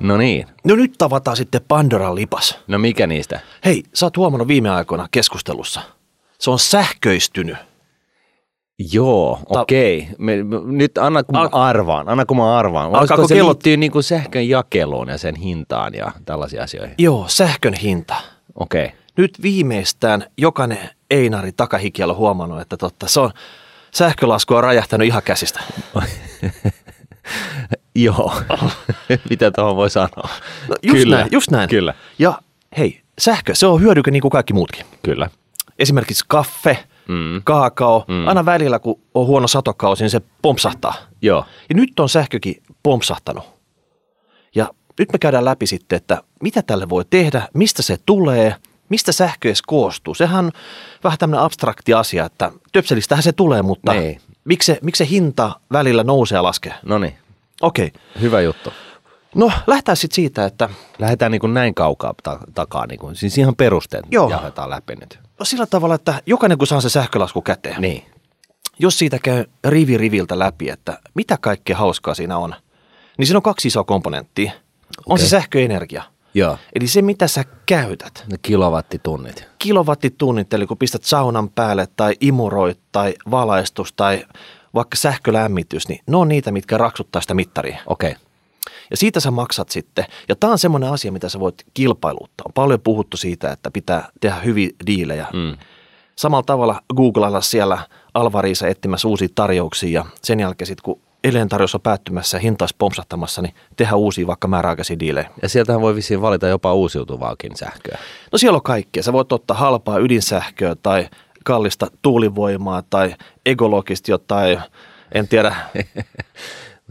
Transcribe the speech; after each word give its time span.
No 0.00 0.16
niin. 0.16 0.46
No 0.64 0.74
nyt 0.76 0.94
tavataan 0.98 1.36
sitten 1.36 1.60
Pandoran 1.68 2.14
lipas. 2.14 2.58
No 2.66 2.78
mikä 2.78 3.06
niistä? 3.06 3.40
Hei, 3.64 3.82
sä 3.94 4.06
oot 4.06 4.16
huomannut 4.16 4.48
viime 4.48 4.70
aikoina 4.70 5.08
keskustelussa. 5.10 5.80
Se 6.38 6.50
on 6.50 6.58
sähköistynyt. 6.58 7.56
Joo, 8.92 9.38
Ta- 9.52 9.60
okei. 9.60 10.08
Me, 10.18 10.42
me, 10.44 10.56
nyt 10.64 10.98
anna 10.98 11.22
kun 11.22 11.36
Al- 11.36 11.48
mä 11.48 11.58
arvaan, 11.58 12.08
anna 12.08 12.26
kun 12.26 12.36
mä 12.36 12.58
arvaan. 12.58 12.94
Alkaako 12.94 13.28
se 13.28 13.34
kellot- 13.34 13.44
liittyy 13.46 13.76
niin 13.76 13.92
kuin 13.92 14.02
sähkön 14.02 14.48
jakeluun 14.48 15.08
ja 15.08 15.18
sen 15.18 15.34
hintaan 15.34 15.94
ja 15.94 16.12
tällaisiin 16.24 16.62
asioihin? 16.62 16.94
Joo, 16.98 17.24
sähkön 17.28 17.74
hinta. 17.74 18.14
Okei. 18.54 18.92
Nyt 19.16 19.42
viimeistään 19.42 20.24
jokainen 20.38 20.78
Einari 21.10 21.52
takahikiellä 21.52 22.12
on 22.12 22.16
huomannut, 22.18 22.60
että 22.60 22.76
totta, 22.76 23.08
se 23.08 23.20
on, 23.20 23.30
sähkölasku 23.94 24.54
on 24.54 24.64
räjähtänyt 24.64 25.06
ihan 25.06 25.22
käsistä. 25.22 25.60
Joo. 28.02 28.32
Mitä 29.30 29.50
tuohon 29.50 29.76
voi 29.76 29.90
sanoa? 29.90 30.28
No 30.68 30.76
just 30.82 31.08
näin, 31.08 31.28
just 31.32 31.50
näin. 31.50 31.68
Kyllä, 31.68 31.94
Ja 32.18 32.38
hei, 32.78 33.00
sähkö, 33.18 33.54
se 33.54 33.66
on 33.66 33.80
hyödyke 33.80 34.10
niin 34.10 34.22
kuin 34.22 34.30
kaikki 34.32 34.52
muutkin. 34.52 34.86
kyllä. 35.02 35.30
Esimerkiksi 35.78 36.24
kaffe, 36.28 36.84
Mm. 37.08 37.40
kaakao, 37.44 38.04
Mm. 38.08 38.28
aina 38.28 38.44
välillä 38.44 38.78
kun 38.78 39.00
on 39.14 39.26
huono 39.26 39.48
satokausi, 39.48 40.04
niin 40.04 40.10
se 40.10 40.20
pompsahtaa. 40.42 40.94
Joo. 41.22 41.44
Ja 41.68 41.74
nyt 41.74 42.00
on 42.00 42.08
sähkökin 42.08 42.62
pompsahtanut. 42.82 43.44
Ja 44.54 44.68
nyt 44.98 45.12
me 45.12 45.18
käydään 45.18 45.44
läpi 45.44 45.66
sitten, 45.66 45.96
että 45.96 46.22
mitä 46.42 46.62
tälle 46.62 46.88
voi 46.88 47.04
tehdä, 47.10 47.48
mistä 47.54 47.82
se 47.82 47.96
tulee, 48.06 48.54
mistä 48.88 49.12
sähkö 49.12 49.48
edes 49.48 49.62
koostuu. 49.62 50.14
Sehän 50.14 50.44
on 50.44 50.52
vähän 51.04 51.18
tämmöinen 51.18 51.44
abstrakti 51.44 51.94
asia, 51.94 52.24
että 52.24 52.52
töpselistähän 52.72 53.22
se 53.22 53.32
tulee, 53.32 53.62
mutta 53.62 53.92
Niin. 53.92 54.20
miksi 54.44 54.66
se, 54.66 54.78
miksi 54.82 55.04
se 55.04 55.10
hinta 55.10 55.60
välillä 55.72 56.04
nousee 56.04 56.36
ja 56.36 56.42
laskee? 56.42 56.74
No 56.84 56.98
niin, 56.98 57.14
Okei, 57.62 57.92
hyvä 58.20 58.40
juttu. 58.40 58.72
no 59.34 59.52
lähdetään 59.66 59.96
sitten 59.96 60.14
siitä, 60.14 60.44
että 60.44 60.68
Lähdetään 60.98 61.32
niin 61.32 61.40
kuin 61.40 61.54
näin 61.54 61.74
kaukaa 61.74 62.14
ta- 62.22 62.38
takaa, 62.54 62.86
niin 62.86 62.98
kuin, 62.98 63.16
siis 63.16 63.38
ihan 63.38 63.56
perusteet 63.56 64.04
Joo. 64.10 64.30
jaetaan 64.30 64.70
läpi 64.70 64.94
nyt. 64.96 65.18
no 65.38 65.44
sillä 65.44 65.66
tavalla, 65.66 65.94
että 65.94 66.22
jokainen 66.26 66.58
kun 66.58 66.66
saa 66.66 66.80
se 66.80 66.88
sähkölasku 66.88 67.42
käteen, 67.42 67.80
Niin. 67.82 68.04
jos 68.78 68.98
siitä 68.98 69.18
käy 69.22 69.44
rivi 69.64 69.98
riviltä 69.98 70.38
läpi, 70.38 70.68
että 70.70 70.98
mitä 71.14 71.38
kaikkea 71.40 71.76
hauskaa 71.76 72.14
siinä 72.14 72.38
on, 72.38 72.54
niin 73.18 73.26
siinä 73.26 73.38
on 73.38 73.42
kaksi 73.42 73.68
isoa 73.68 73.84
komponenttia. 73.84 74.52
On 75.06 75.14
Okei. 75.14 75.24
se 75.24 75.28
sähköenergia, 75.28 76.02
Joo. 76.34 76.58
eli 76.74 76.86
se 76.86 77.02
mitä 77.02 77.28
sä 77.28 77.44
käytät. 77.66 78.24
Ne 78.30 78.38
kilowattitunnit. 78.42 79.48
kilowattitunnit, 79.58 80.54
eli 80.54 80.66
kun 80.66 80.78
pistät 80.78 81.04
saunan 81.04 81.48
päälle 81.50 81.88
tai 81.96 82.14
imuroit 82.20 82.80
tai 82.92 83.14
valaistus 83.30 83.92
tai 83.92 84.24
vaikka 84.76 84.96
sähkölämmitys, 84.96 85.88
niin 85.88 86.00
ne 86.06 86.16
on 86.16 86.28
niitä, 86.28 86.52
mitkä 86.52 86.78
raksuttaa 86.78 87.22
sitä 87.22 87.34
mittaria. 87.34 87.78
Okei. 87.86 88.10
Okay. 88.10 88.22
Ja 88.90 88.96
siitä 88.96 89.20
sä 89.20 89.30
maksat 89.30 89.68
sitten. 89.68 90.04
Ja 90.28 90.36
tämä 90.36 90.52
on 90.52 90.58
semmoinen 90.58 90.90
asia, 90.90 91.12
mitä 91.12 91.28
sä 91.28 91.40
voit 91.40 91.64
kilpailuttaa. 91.74 92.44
On 92.46 92.52
paljon 92.52 92.80
puhuttu 92.80 93.16
siitä, 93.16 93.52
että 93.52 93.70
pitää 93.70 94.08
tehdä 94.20 94.36
hyviä 94.36 94.70
diilejä. 94.86 95.26
Mm. 95.32 95.56
Samalla 96.16 96.42
tavalla 96.42 96.82
googlailla 96.96 97.40
siellä 97.40 97.78
Alvariisa 98.14 98.68
etsimässä 98.68 99.08
uusia 99.08 99.28
tarjouksia 99.34 100.00
ja 100.00 100.04
sen 100.22 100.40
jälkeen 100.40 100.66
sitten 100.66 100.82
kun 100.82 101.00
edelleen 101.24 101.48
tarjous 101.48 101.74
on 101.74 101.80
päättymässä 101.80 102.36
ja 102.36 102.40
hinta 102.40 102.62
olisi 102.62 102.74
pompsahtamassa, 102.78 103.42
niin 103.42 103.54
tehdä 103.76 103.94
uusia 103.94 104.26
vaikka 104.26 104.48
määräaikaisia 104.48 104.98
diilejä. 104.98 105.30
Ja 105.42 105.48
sieltähän 105.48 105.80
voi 105.80 105.94
vissiin 105.94 106.22
valita 106.22 106.46
jopa 106.46 106.74
uusiutuvaakin 106.74 107.56
sähköä. 107.56 107.98
No 108.32 108.38
siellä 108.38 108.56
on 108.56 108.62
kaikkea. 108.62 109.02
Sä 109.02 109.12
voit 109.12 109.32
ottaa 109.32 109.56
halpaa 109.56 109.98
ydinsähköä 109.98 110.76
tai 110.82 111.08
kallista 111.46 111.86
tuulivoimaa 112.02 112.82
tai 112.90 113.14
ekologista 113.46 114.10
jotain, 114.10 114.58
en 115.14 115.28
tiedä. 115.28 115.56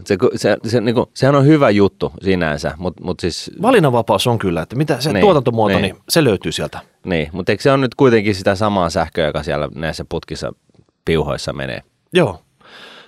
Se, 0.04 0.16
se, 0.36 0.56
se, 0.66 0.80
niin 0.80 0.94
kuin, 0.94 1.06
sehän 1.14 1.34
on 1.34 1.46
hyvä 1.46 1.70
juttu 1.70 2.12
sinänsä, 2.22 2.74
mutta 2.76 3.04
mut 3.04 3.20
siis, 3.20 3.50
Valinnanvapaus 3.62 4.26
on 4.26 4.38
kyllä, 4.38 4.62
että 4.62 4.76
mitä 4.76 5.00
se 5.00 5.12
Niin, 5.12 5.20
tuotantomuoto, 5.20 5.78
niin. 5.78 5.82
niin 5.82 5.96
se 6.08 6.24
löytyy 6.24 6.52
sieltä. 6.52 6.78
niin, 7.06 7.28
mutta 7.32 7.52
eikö 7.52 7.62
se 7.62 7.72
on 7.72 7.80
nyt 7.80 7.94
kuitenkin 7.94 8.34
sitä 8.34 8.54
samaa 8.54 8.90
sähköä, 8.90 9.26
joka 9.26 9.42
siellä 9.42 9.68
näissä 9.74 10.04
putkissa 10.08 10.52
piuhoissa 11.04 11.52
menee? 11.52 11.82
Joo. 12.12 12.40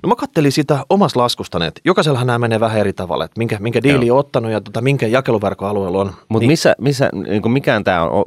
No 0.03 0.09
mä 0.09 0.17
kattelin 0.17 0.53
sitä 0.53 0.85
omassa 0.91 1.21
laskustani, 1.21 1.67
että 1.67 1.81
jokaisellahan 1.85 2.27
nämä 2.27 2.39
menee 2.39 2.61
vähän 2.61 2.79
eri 2.79 2.93
tavalla, 2.93 3.25
että 3.25 3.39
minkä, 3.39 3.57
minkä 3.61 3.83
diili 3.83 4.11
on 4.11 4.19
ottanut 4.19 4.53
ja 4.53 4.61
tota, 4.61 4.81
minkä 4.81 5.07
jakeluverkon 5.07 5.69
alueella 5.69 6.01
on. 6.01 6.13
Mutta 6.29 6.43
niin, 6.43 6.51
missä, 6.51 6.75
missä 6.79 7.11
niin 7.13 7.53
mikään 7.53 7.85
tämä 7.85 8.03
on, 8.03 8.25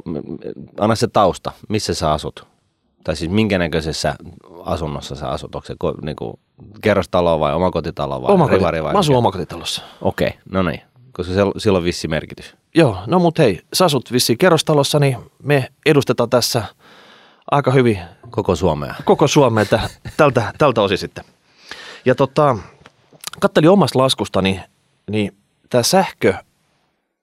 anna 0.80 0.94
se 0.94 1.08
tausta, 1.08 1.52
missä 1.68 1.94
sä 1.94 2.12
asut? 2.12 2.51
Tai 3.04 3.16
siis 3.16 3.30
minkä 3.30 3.58
näköisessä 3.58 4.14
asunnossa 4.64 5.14
sä 5.14 5.28
asut? 5.28 5.54
Onko 5.54 5.66
se 5.66 5.74
ko, 5.78 5.94
niin 6.02 6.16
kuin, 6.16 6.34
kerrostalo 6.82 7.40
vai 7.40 7.54
omakotitalo 7.54 8.22
vai 8.22 8.34
omakoti, 8.34 8.56
rivari 8.58 8.82
vai 8.82 8.92
mä 8.92 8.98
asun 8.98 9.12
mikä? 9.12 9.18
omakotitalossa. 9.18 9.82
Okei, 10.02 10.32
no 10.50 10.62
niin, 10.62 10.80
koska 11.12 11.32
se, 11.34 11.40
sillä 11.58 11.78
on 11.78 11.84
vissi 11.84 12.08
merkitys. 12.08 12.54
Joo, 12.74 12.96
no 13.06 13.18
mut 13.18 13.38
hei, 13.38 13.60
sä 13.72 13.84
asut 13.84 14.12
vissiin 14.12 14.38
kerrostalossa, 14.38 14.98
niin 14.98 15.16
me 15.42 15.68
edustetaan 15.86 16.30
tässä 16.30 16.62
aika 17.50 17.70
hyvin 17.70 17.98
Koko 18.30 18.56
Suomea. 18.56 18.94
koko 19.04 19.28
Suomea 19.28 19.64
tä- 19.64 19.90
tältä, 20.16 20.52
tältä 20.58 20.82
osin 20.82 20.98
sitten. 20.98 21.24
Ja 22.04 22.14
tota, 22.14 22.56
kattelin 23.40 23.70
omasta 23.70 23.98
laskustani, 23.98 24.60
niin 25.10 25.36
tämä 25.70 25.82
sähkö, 25.82 26.34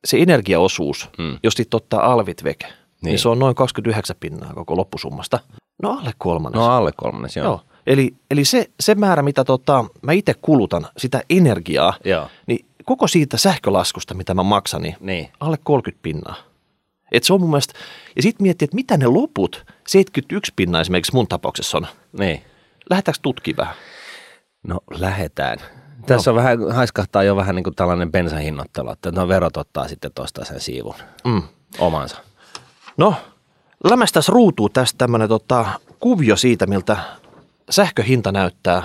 se 0.05 0.17
energiaosuus, 0.17 1.09
Mm. 1.17 1.23
mm. 1.25 1.37
jos 1.43 1.53
sitten 1.53 1.77
ottaa 1.77 2.11
alvit 2.11 2.43
veke. 2.43 2.65
Niin. 2.67 2.75
niin 3.01 3.19
se 3.19 3.29
on 3.29 3.39
noin 3.39 3.55
29 3.55 4.15
pinnaa 4.19 4.53
koko 4.53 4.77
loppusummasta. 4.77 5.39
No 5.83 5.91
alle 5.91 6.11
kolmannes. 6.17 6.59
No 6.59 6.65
alle 6.65 6.91
kolmannes, 6.97 7.35
joo. 7.35 7.45
Joo. 7.45 7.61
Eli, 7.87 8.15
eli 8.31 8.45
se, 8.45 8.69
se 8.79 8.95
määrä, 8.95 9.21
mitä 9.21 9.43
tota, 9.43 9.85
mä 10.01 10.11
itse 10.11 10.33
kulutan, 10.41 10.87
sitä 10.97 11.21
energiaa, 11.29 11.93
Joo. 12.05 12.27
niin 12.47 12.65
koko 12.85 13.07
siitä 13.07 13.37
sähkölaskusta, 13.37 14.13
mitä 14.13 14.33
mä 14.33 14.43
maksan, 14.43 14.81
niin 14.81 14.95
Niin. 14.99 15.29
alle 15.39 15.57
30 15.63 16.01
pinnaa. 16.03 16.35
Et 17.11 17.23
se 17.23 17.33
on 17.33 17.41
mun 17.41 17.49
mielestä, 17.49 17.73
ja 18.15 18.21
sitten 18.21 18.43
miettii, 18.43 18.65
että 18.65 18.75
mitä 18.75 18.97
ne 18.97 19.07
loput, 19.07 19.65
71 19.87 20.53
pinnaa 20.55 20.81
esimerkiksi 20.81 21.13
mun 21.13 21.27
tapauksessa 21.27 21.77
on. 21.77 21.87
Niin. 22.19 22.43
Lähdetäänkö 22.89 23.19
tutkimaan 23.21 23.67
vähän? 23.67 23.75
No 24.67 24.79
lähetään. 24.91 25.57
Tässä 26.05 26.31
on 26.31 26.35
vähän, 26.35 26.71
haiskahtaa 26.71 27.23
jo 27.23 27.35
vähän 27.35 27.55
niin 27.55 27.63
kuin 27.63 27.75
tällainen 27.75 28.11
bensahinnoittelu, 28.11 28.91
että 28.91 29.11
no 29.11 29.27
verot 29.27 29.57
ottaa 29.57 29.87
sitten 29.87 30.11
tuosta 30.15 30.45
sen 30.45 30.59
siivun 30.59 30.95
Mm. 31.25 31.41
omansa. 31.79 32.17
No, 32.97 33.13
lämästäs 33.83 34.29
ruutuu 34.29 34.69
tästä 34.69 34.97
tämmöinen 34.97 35.29
tota, 35.29 35.65
kuvio 35.99 36.35
siitä, 36.35 36.67
miltä 36.67 36.97
sähköhinta 37.69 38.31
näyttää 38.31 38.83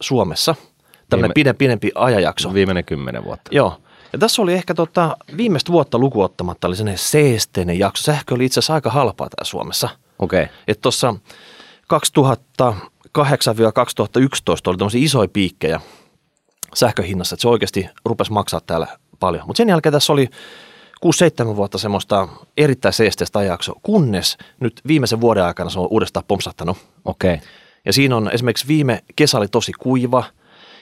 Suomessa. 0.00 0.54
Tämmöinen 1.10 1.28
Viime- 1.28 1.34
pidempi, 1.34 1.64
pidempi 1.64 1.90
ajanjakso. 1.94 2.54
Viimeinen 2.54 2.84
kymmenen 2.84 3.24
vuotta. 3.24 3.50
Joo. 3.54 3.80
Ja 4.12 4.18
tässä 4.18 4.42
oli 4.42 4.54
ehkä 4.54 4.74
tota, 4.74 5.16
viimeistä 5.36 5.72
vuotta 5.72 5.98
lukuottamatta 5.98 6.66
oli 6.66 6.76
sellainen 6.76 6.98
seesteinen 6.98 7.78
jakso. 7.78 8.02
Sähkö 8.02 8.34
oli 8.34 8.44
itse 8.44 8.58
asiassa 8.58 8.74
aika 8.74 8.90
halpaa 8.90 9.28
täällä 9.28 9.44
Suomessa. 9.44 9.88
Okei. 10.18 10.42
Okay. 10.42 10.54
Että 10.68 10.82
tuossa 10.82 11.14
2008-2011 11.94 13.18
oli 14.66 14.76
tämmöisiä 14.76 15.04
isoja 15.04 15.28
piikkejä 15.28 15.80
sähköhinnassa, 16.74 17.34
että 17.34 17.42
se 17.42 17.48
oikeasti 17.48 17.88
rupesi 18.04 18.32
maksaa 18.32 18.60
täällä 18.60 18.86
paljon. 19.20 19.46
Mutta 19.46 19.58
sen 19.58 19.68
jälkeen 19.68 19.92
tässä 19.92 20.12
oli 20.12 20.28
6-7 21.52 21.56
vuotta 21.56 21.78
semmoista 21.78 22.28
erittäin 22.56 22.92
seesteistä 22.92 23.38
ajanjaksoa, 23.38 23.80
kunnes 23.82 24.36
nyt 24.60 24.80
viimeisen 24.86 25.20
vuoden 25.20 25.44
aikana 25.44 25.70
se 25.70 25.80
on 25.80 25.88
uudestaan 25.90 26.24
pompsahtanut. 26.28 26.78
Okei. 27.04 27.34
Okay. 27.34 27.46
Ja 27.84 27.92
siinä 27.92 28.16
on 28.16 28.30
esimerkiksi 28.32 28.68
viime 28.68 29.02
kesä 29.16 29.38
oli 29.38 29.48
tosi 29.48 29.72
kuiva 29.72 30.24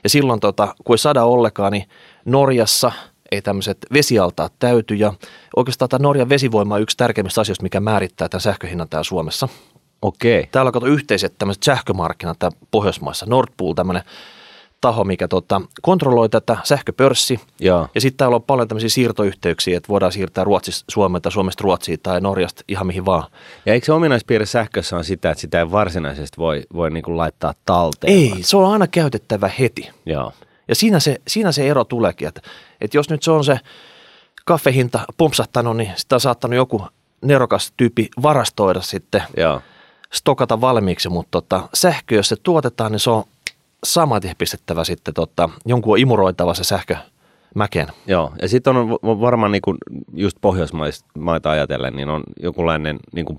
ja 0.05 0.11
silloin 0.11 0.41
tota, 0.41 0.75
kun 0.85 0.95
ei 0.95 0.99
sada 0.99 1.25
ollenkaan, 1.25 1.73
niin 1.73 1.89
Norjassa 2.25 2.93
ei 3.33 3.43
tämmöiset 3.43 3.79
vesialtaat 3.93 4.53
täyty 4.59 4.95
ja 4.95 5.13
oikeastaan 5.57 5.89
tämä 5.89 6.03
Norjan 6.03 6.29
vesivoima 6.29 6.75
on 6.75 6.83
yksi 6.83 6.97
tärkeimmistä 6.97 7.41
asioista, 7.41 7.63
mikä 7.63 7.81
määrittää 7.81 8.29
tämän 8.29 8.41
sähköhinnan 8.41 8.89
täällä 8.89 9.05
Suomessa. 9.05 9.49
Okei. 10.03 10.39
Okay. 10.39 10.51
Täällä 10.53 10.69
on 10.69 10.73
kato 10.73 10.87
yhteiset 10.87 11.35
tämmöiset 11.39 11.63
sähkömarkkinat 11.63 12.39
täällä 12.39 12.59
Pohjoismaissa, 12.71 13.27
Nord 13.29 13.53
Pool 13.57 13.73
tämmöinen 13.73 14.03
taho, 14.85 15.05
mikä 15.05 15.29
tota, 15.29 15.61
kontrolloi 15.83 16.29
tätä 16.29 16.57
sähköpörssi. 16.65 17.41
Joo. 17.61 17.89
Ja 17.95 18.01
sitten 18.01 18.17
täällä 18.17 18.35
on 18.35 18.43
paljon 18.43 18.69
tämmöisiä 18.69 18.89
siirtoyhteyksiä, 18.89 19.77
että 19.77 19.89
voidaan 19.89 20.13
siirtää 20.13 20.45
Ruotsista 20.45 20.85
Suomeen 20.93 21.23
tai 21.23 21.33
Suomesta 21.33 21.63
Ruotsiin 21.63 22.01
tai 22.03 22.21
Norjasta 22.21 22.63
ihan 22.69 22.87
mihin 22.87 23.07
vaan. 23.07 23.31
Ja 23.67 23.73
eikö 23.73 23.87
se 23.87 23.93
ominaispiirre 23.93 24.47
sähkössä 24.47 24.97
on 24.97 25.05
sitä, 25.05 25.31
että 25.31 25.41
sitä 25.41 25.59
ei 25.59 25.71
varsinaisesti 25.71 26.37
voi, 26.39 26.63
voi 26.75 26.91
niin 26.91 27.03
kuin 27.03 27.17
laittaa 27.17 27.55
talteen? 27.65 28.13
Ei, 28.13 28.33
se 28.41 28.57
on 28.57 28.73
aina 28.73 28.87
käytettävä 28.87 29.51
heti. 29.59 29.91
Joo. 30.07 30.33
Ja 30.69 30.75
siinä 30.75 31.01
se, 31.01 31.21
siinä 31.29 31.53
se 31.53 31.69
ero 31.69 31.85
tuleekin, 31.85 32.29
että, 32.29 32.41
että 32.81 32.97
jos 32.97 33.11
nyt 33.11 33.23
se 33.23 33.31
on 33.31 33.45
se 33.45 33.61
kaffehinta 34.45 35.01
pompsahtanut, 35.17 35.77
niin 35.77 35.93
sitä 35.97 36.17
on 36.17 36.21
saattanut 36.21 36.57
joku 36.57 36.87
nerokas 37.23 37.73
tyyppi 37.77 38.09
varastoida 38.23 38.81
sitten, 38.81 39.23
Joo. 39.37 39.61
stokata 40.13 40.61
valmiiksi, 40.61 41.09
mutta 41.09 41.31
tota, 41.31 41.69
sähkö, 41.75 42.15
jos 42.15 42.29
se 42.29 42.37
tuotetaan, 42.37 42.93
niin 42.93 43.01
se 43.01 43.11
on 43.11 43.25
saman 43.85 44.21
tien 44.21 44.35
pistettävä 44.39 44.85
sitten, 44.85 45.15
tota, 45.15 45.49
jonkun 45.67 45.93
on 45.93 45.99
imuroitava 45.99 46.55
se 46.55 46.65
sähkö 46.65 46.97
mäkeen. 47.55 47.89
Joo, 48.07 48.33
ja 48.43 48.49
sitten 48.49 48.77
on 48.77 48.91
varmaan 49.03 49.53
niin 49.53 49.63
kuin 49.63 49.79
just 50.13 50.37
Pohjoismaita 50.41 51.51
ajatellen, 51.51 51.97
niin 51.97 52.09
on 52.09 52.23
jokinlainen 52.41 52.99
niin 53.13 53.27
kuin 53.27 53.39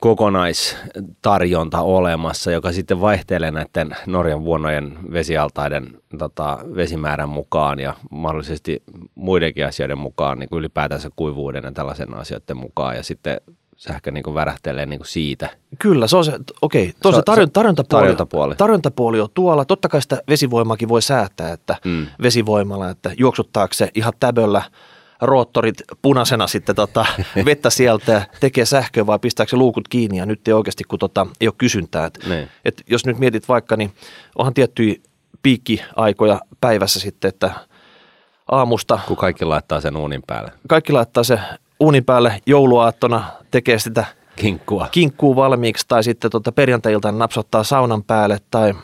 kokonaistarjonta 0.00 1.80
olemassa, 1.80 2.50
joka 2.50 2.72
sitten 2.72 3.00
vaihtelee 3.00 3.50
näiden 3.50 3.96
Norjan 4.06 4.44
vuonojen 4.44 4.98
vesialtaiden 5.12 6.00
tota, 6.18 6.58
vesimäärän 6.74 7.28
mukaan 7.28 7.80
ja 7.80 7.94
mahdollisesti 8.10 8.82
muidenkin 9.14 9.66
asioiden 9.66 9.98
mukaan, 9.98 10.38
niin 10.38 10.48
kuin 10.48 10.58
ylipäätänsä 10.58 11.10
kuivuuden 11.16 11.64
ja 11.64 11.72
tällaisen 11.72 12.14
asioiden 12.14 12.56
mukaan. 12.56 12.96
Ja 12.96 13.02
sitten 13.02 13.40
sähkö 13.80 14.10
niin 14.10 14.22
kuin 14.22 14.34
värähtelee 14.34 14.86
niin 14.86 14.98
kuin 14.98 15.06
siitä. 15.08 15.50
Kyllä, 15.78 16.06
se 16.06 16.16
on 16.16 16.24
se, 16.24 16.32
okei, 16.62 16.92
tuo 17.02 17.12
Se- 17.12 17.16
se, 17.16 17.22
tarjon, 17.22 17.48
se- 17.48 17.52
tarjontapuoli, 17.52 18.00
tarjontapuoli. 18.02 18.54
tarjontapuoli 18.56 19.20
on 19.20 19.28
tuolla. 19.34 19.64
Totta 19.64 19.88
kai 19.88 20.02
sitä 20.02 20.22
vesivoimaakin 20.28 20.88
voi 20.88 21.02
säätää, 21.02 21.52
että 21.52 21.76
Mm. 21.84 22.06
vesivoimalla, 22.22 22.90
että 22.90 23.10
juoksuttaako 23.18 23.74
se 23.74 23.88
ihan 23.94 24.12
täböllä 24.20 24.62
roottorit 25.22 25.82
punaisena 26.02 26.46
sitten 26.46 26.76
tota, 26.76 27.06
vettä 27.44 27.70
sieltä 27.70 28.12
ja 28.12 28.22
tekee 28.40 28.64
sähköä 28.64 29.06
vai 29.06 29.18
pistääkö 29.18 29.50
se 29.50 29.56
luukut 29.56 29.88
kiinni 29.88 30.18
ja 30.18 30.26
nyt 30.26 30.48
ei 30.48 30.54
oikeasti, 30.54 30.84
kun 30.84 30.98
tota, 30.98 31.26
ei 31.40 31.48
ole 31.48 31.54
kysyntää. 31.58 32.06
Et, 32.06 32.18
Niin. 32.28 32.48
et 32.64 32.82
jos 32.86 33.06
nyt 33.06 33.18
mietit 33.18 33.48
vaikka, 33.48 33.76
niin 33.76 33.92
onhan 34.38 34.54
tiettyjä 34.54 34.94
piikkiaikoja 35.42 36.40
päivässä 36.60 37.00
sitten, 37.00 37.28
että 37.28 37.50
aamusta 38.50 38.98
Kun 39.06 39.16
kaikki 39.16 39.44
laittaa 39.44 39.80
sen 39.80 39.96
uunin 39.96 40.22
päälle. 40.26 40.52
kaikki 40.68 40.92
laittaa 40.92 41.24
se 41.24 41.38
uunin 41.80 42.04
päälle 42.04 42.42
jouluaattona, 42.46 43.24
tekee 43.50 43.78
sitä 43.78 44.04
Kinkkua. 44.36 44.88
kinkkuu 44.90 45.36
valmiiksi 45.36 45.84
tai 45.88 46.04
sitten 46.04 46.30
tota 46.30 46.52
perjantai-iltana 46.52 47.18
napsottaa 47.18 47.64
saunan 47.64 48.04
päälle 48.04 48.38
tai, 48.50 48.74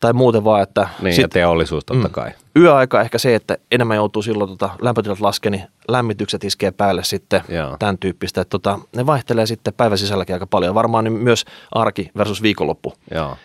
tai 0.00 0.12
muuten 0.12 0.44
vaan, 0.44 0.62
että 0.62 0.88
Niin, 1.02 1.14
sit 1.14 1.22
ja 1.22 1.28
teollisuus 1.28 1.84
totta 1.84 2.08
Mm. 2.08 2.12
kai. 2.12 2.30
yöaika 2.56 3.00
ehkä 3.00 3.18
se, 3.18 3.34
että 3.34 3.56
enemmän 3.72 3.96
joutuu 3.96 4.22
silloin 4.22 4.50
tota, 4.50 4.70
lämpötilat 4.82 5.20
laskee, 5.20 5.50
niin 5.50 5.62
lämmitykset 5.88 6.44
iskee 6.44 6.70
päälle 6.70 7.04
sitten 7.04 7.42
Joo. 7.48 7.76
tämän 7.78 7.98
tyyppistä. 7.98 8.40
Että 8.40 8.50
tota, 8.50 8.78
ne 8.96 9.06
vaihtelee 9.06 9.46
sitten 9.46 9.74
päivän 9.74 9.98
sisälläkin 9.98 10.34
aika 10.34 10.46
paljon. 10.46 10.74
Varmaan 10.74 11.04
niin 11.04 11.12
myös 11.12 11.44
arki 11.72 12.10
versus 12.16 12.42
viikonloppu. 12.42 12.92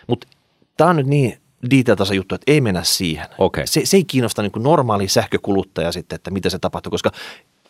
Mutta 0.08 0.28
tämä 0.78 0.90
on 0.90 0.96
nyt 0.96 1.08
niin 1.08 1.38
detailtasa 1.72 2.14
juttu, 2.14 2.36
että 2.36 2.52
ei 2.52 2.62
mennä 2.62 2.84
siihen. 2.84 3.26
Okei. 3.38 3.68
Se, 3.68 3.82
se 3.86 3.98
ei 3.98 4.04
kiinnosta 4.04 4.42
niin 4.42 4.52
normaali 4.58 5.08
sähkökuluttaja 5.08 5.92
sitten, 5.92 6.16
että 6.16 6.32
miten 6.32 6.52
se 6.52 6.60
tapahtuu, 6.60 6.90
koska 6.92 7.12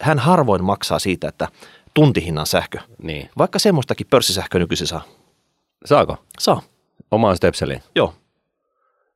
hän 0.01 0.19
harvoin 0.19 0.63
maksaa 0.63 0.99
siitä, 0.99 1.27
että 1.27 1.47
tuntihinnan 1.93 2.45
sähkö. 2.45 2.79
Niin. 3.03 3.29
Vaikka 3.37 3.59
semmoistakin 3.59 4.07
pörssisähköä 4.09 4.59
nykyisin 4.59 4.87
saa. 4.87 5.01
Saako? 5.85 6.17
Saa, 6.39 6.61
Omaan 7.11 7.37
stepseliin? 7.37 7.83
joo. 7.95 8.13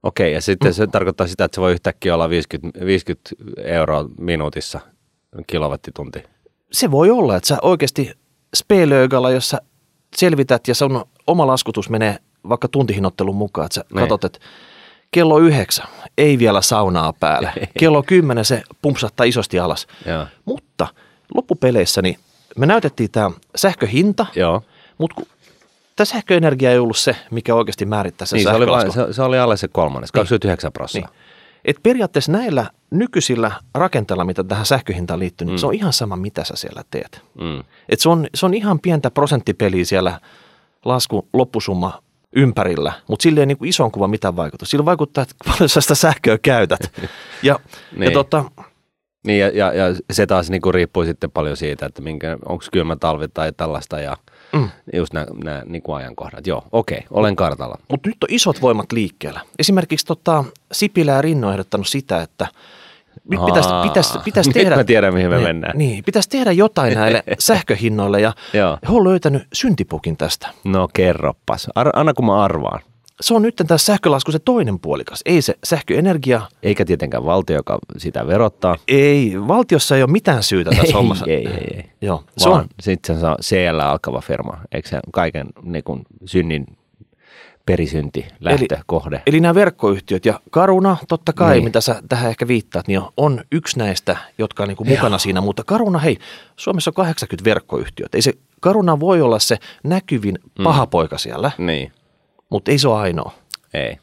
Okei, 0.04 0.34
ja 0.34 0.42
sitten 0.42 0.74
se 0.74 0.88
tarkoittaa 0.88 1.28
sitä, 1.28 1.44
että 1.46 1.56
se 1.56 1.62
voi 1.62 1.72
yhtäkkiä 1.72 2.14
olla 2.16 2.30
50, 2.30 2.86
50 2.86 3.30
euroa 3.64 4.06
minuutissa 4.20 4.80
kilowattitunti. 5.48 6.24
Se 6.72 6.92
voi 6.92 7.10
olla, 7.10 7.36
että 7.36 7.48
sä 7.48 7.58
oikeasti 7.62 8.12
spelöögalla, 8.56 9.32
jos 9.32 9.50
sä 9.50 9.62
selvität 10.16 10.68
ja 10.68 10.75
sun 10.75 11.06
oma 11.28 11.48
laskutus 11.48 11.90
menee 11.90 12.18
vaikka 12.50 12.68
tuntihinnoittelun 12.68 13.36
mukaan, 13.36 13.66
että 13.66 13.75
sä 13.75 13.84
Niin. 13.94 14.00
katsot, 14.00 14.24
että 14.24 14.40
kello 15.12 15.38
yhdeksän 15.40 15.88
ei 16.18 16.40
vielä 16.40 16.62
saunaa 16.62 17.14
päällä. 17.14 17.54
Kello 17.80 18.04
kymmenen 18.04 18.46
se 18.46 18.64
pumpsattaa 18.82 19.24
isosti 19.24 19.60
alas. 19.60 19.88
Joo. 20.06 20.26
Mutta 20.46 20.88
loppupeleissä 21.36 22.02
niin 22.02 22.18
me 22.58 22.66
näytettiin 22.66 23.12
tämä 23.12 23.32
sähköhinta, 23.56 24.26
Joo. 24.36 24.64
mutta 24.98 25.16
kun 25.16 25.26
tämä 25.96 26.06
sähköenergia 26.06 26.72
ei 26.72 26.78
ollut 26.80 26.98
se, 26.98 27.16
mikä 27.32 27.56
oikeasti 27.56 27.86
määrittää 27.86 28.26
se 28.26 28.36
Niin, 28.36 28.44
se, 28.44 28.50
oli 28.56 28.68
vain, 28.68 28.92
se, 28.92 29.14
se, 29.14 29.22
oli 29.22 29.40
alle 29.40 29.58
se 29.58 29.68
kolmannes, 29.68 30.12
29 30.12 30.72
prosenttia. 30.72 31.10
Niin. 31.12 31.20
Et 31.66 31.78
periaatteessa 31.84 32.32
näillä 32.32 32.66
nykyisillä 32.92 33.52
rakenteilla, 33.74 34.24
mitä 34.26 34.44
tähän 34.44 34.66
sähköhintaan 34.66 35.20
liittyy, 35.20 35.46
niin 35.46 35.54
Mm. 35.56 35.58
se 35.58 35.66
on 35.68 35.74
ihan 35.74 35.94
sama, 35.94 36.16
mitä 36.16 36.44
sä 36.44 36.56
siellä 36.56 36.82
teet. 36.92 37.22
Mm. 37.42 37.64
Et 37.90 38.00
se, 38.00 38.10
on, 38.10 38.28
se 38.36 38.46
on 38.46 38.54
ihan 38.54 38.80
pientä 38.80 39.12
prosenttipeliä 39.12 39.86
siellä 39.86 40.20
lasku 40.86 41.28
loppusumma 41.34 42.02
ympärillä, 42.36 42.94
mutta 43.08 43.24
sillä 43.24 43.40
ei 43.40 43.46
niin 43.46 43.58
kuin 43.58 43.70
ison 43.70 43.92
kuva 43.92 44.08
mitään 44.08 44.36
vaikutusta. 44.36 44.72
Sillä 44.72 44.86
vaikuttaa, 44.86 45.22
että 45.22 45.36
paljon 45.48 45.70
sä 45.70 45.81
sitä 45.81 45.96
sähköä 45.96 46.38
käytät. 46.38 46.80
Ja, 47.44 47.60
Niin. 47.92 48.04
ja 48.04 48.12
tota, 48.12 48.46
Niin, 49.26 49.40
ja, 49.40 49.48
ja, 49.48 49.74
ja 49.74 49.86
se 50.12 50.28
taas 50.28 50.50
niinku 50.50 50.72
riippuu 50.72 51.06
sitten 51.06 51.31
paljon 51.31 51.58
siitä, 51.58 51.86
että 51.86 52.02
onko 52.46 52.66
kylmä 52.72 52.96
talvi 52.96 53.28
tai 53.28 53.52
tällaista 53.58 54.00
ja 54.00 54.18
mm. 54.54 54.70
just 54.94 55.14
nämä, 55.14 55.26
nämä 55.44 55.64
niinku 55.66 55.94
ajankohdat. 55.94 56.48
Joo, 56.48 56.64
okei, 56.72 57.02
olen 57.12 57.36
kartalla. 57.36 57.78
Mutta 57.90 58.10
nyt 58.10 58.24
on 58.24 58.30
isot 58.32 58.62
voimat 58.62 58.92
liikkeellä. 58.92 59.42
Esimerkiksi 59.60 60.06
tota, 60.06 60.44
Sipilä 60.72 61.12
ja 61.12 61.22
Rinno 61.22 61.48
on 61.48 61.54
ehdottanut 61.54 61.88
sitä, 61.88 62.22
että 62.22 62.48
nyt 63.32 63.46
pitäisi, 63.46 63.70
pitäisi, 63.84 64.20
pitäisi 64.26 64.50
nyt 64.50 64.54
tehdä... 64.54 64.76
mä 64.76 64.84
tiedän, 64.84 65.14
mihin 65.14 65.30
me 65.30 65.36
niin, 65.36 65.48
mennään. 65.48 65.78
Niin, 65.78 66.04
pitäisi 66.04 66.30
tehdä 66.30 66.52
jotain 66.52 66.94
näille 66.94 67.24
sähköhinnoille 67.40 68.22
ja 68.22 68.34
he 68.54 68.62
on 68.90 69.04
löytänyt 69.04 69.48
syntipukin 69.54 70.18
tästä. 70.18 70.48
No 70.64 70.88
kerroppas. 70.94 71.68
Ar- 71.76 72.00
anna 72.00 72.14
kun 72.14 72.26
mä 72.26 72.44
arvaan. 72.44 72.82
Se 73.22 73.34
on 73.34 73.42
nyt 73.42 73.56
tässä 73.68 73.86
sähkölasku 73.86 74.32
se 74.32 74.40
toinen 74.40 74.80
puolikas. 74.80 75.22
Ei 75.26 75.42
se 75.42 75.56
sähköenergia, 75.64 76.42
Eikä 76.64 76.86
tietenkään 76.86 77.26
valtio, 77.26 77.56
joka 77.56 77.80
sitä 77.98 78.28
verottaa. 78.28 78.76
ei, 78.88 79.34
valtiossa 79.48 79.96
ei 79.96 80.04
ole 80.04 80.12
mitään 80.12 80.44
syytä 80.44 80.70
tässä 80.70 80.98
hommassa. 80.98 81.26
ei, 81.28 81.48
ei, 81.48 81.78
ei. 81.78 81.90
Joo, 82.02 82.24
se 82.38 82.50
Vaan 82.50 82.62
on, 82.62 82.68
sitten 82.80 83.20
se 83.20 83.26
on 83.26 83.36
CL 83.42 83.80
alkava 83.80 84.22
firma. 84.22 84.58
Eikö 84.72 84.90
se 84.90 85.00
kaiken 85.12 85.48
niin 85.64 85.84
kuin, 85.84 86.02
synnin 86.26 86.66
perisynti, 87.66 88.28
lähtökohde? 88.40 89.22
Eli 89.28 89.40
nämä 89.40 89.56
verkkoyhtiöt 89.56 90.26
ja 90.26 90.40
Karuna, 90.52 90.98
totta 91.08 91.34
kai, 91.34 91.54
Niin. 91.54 91.64
mitä 91.64 91.82
sä 91.82 92.02
tähän 92.10 92.30
ehkä 92.30 92.48
viittaat, 92.48 92.88
niin 92.88 93.00
on- 93.00 93.12
on 93.18 93.44
yksi 93.52 93.80
näistä, 93.80 94.18
jotka 94.38 94.64
on 94.64 94.70
niin 94.70 94.78
kuin 94.78 94.90
mukana 94.90 95.18
siinä. 95.18 95.42
Mutta 95.42 95.64
Karuna, 95.64 96.00
hei, 96.00 96.18
Suomessa 96.58 96.90
on 96.92 96.94
80 96.96 97.50
verkkoyhtiöt. 97.50 98.16
Ei 98.16 98.22
se, 98.22 98.34
Karuna 98.62 99.00
voi 99.00 99.22
olla 99.22 99.40
se 99.40 99.58
näkyvin 99.84 100.40
paha 100.64 100.88
poika 100.88 101.18
siellä, 101.18 101.52
Niin, 101.58 101.92
mutta 102.50 102.72
ei 102.72 102.78
se 102.78 102.88
ole 102.88 103.00
ainoa. 103.00 103.32
ei. 103.74 103.98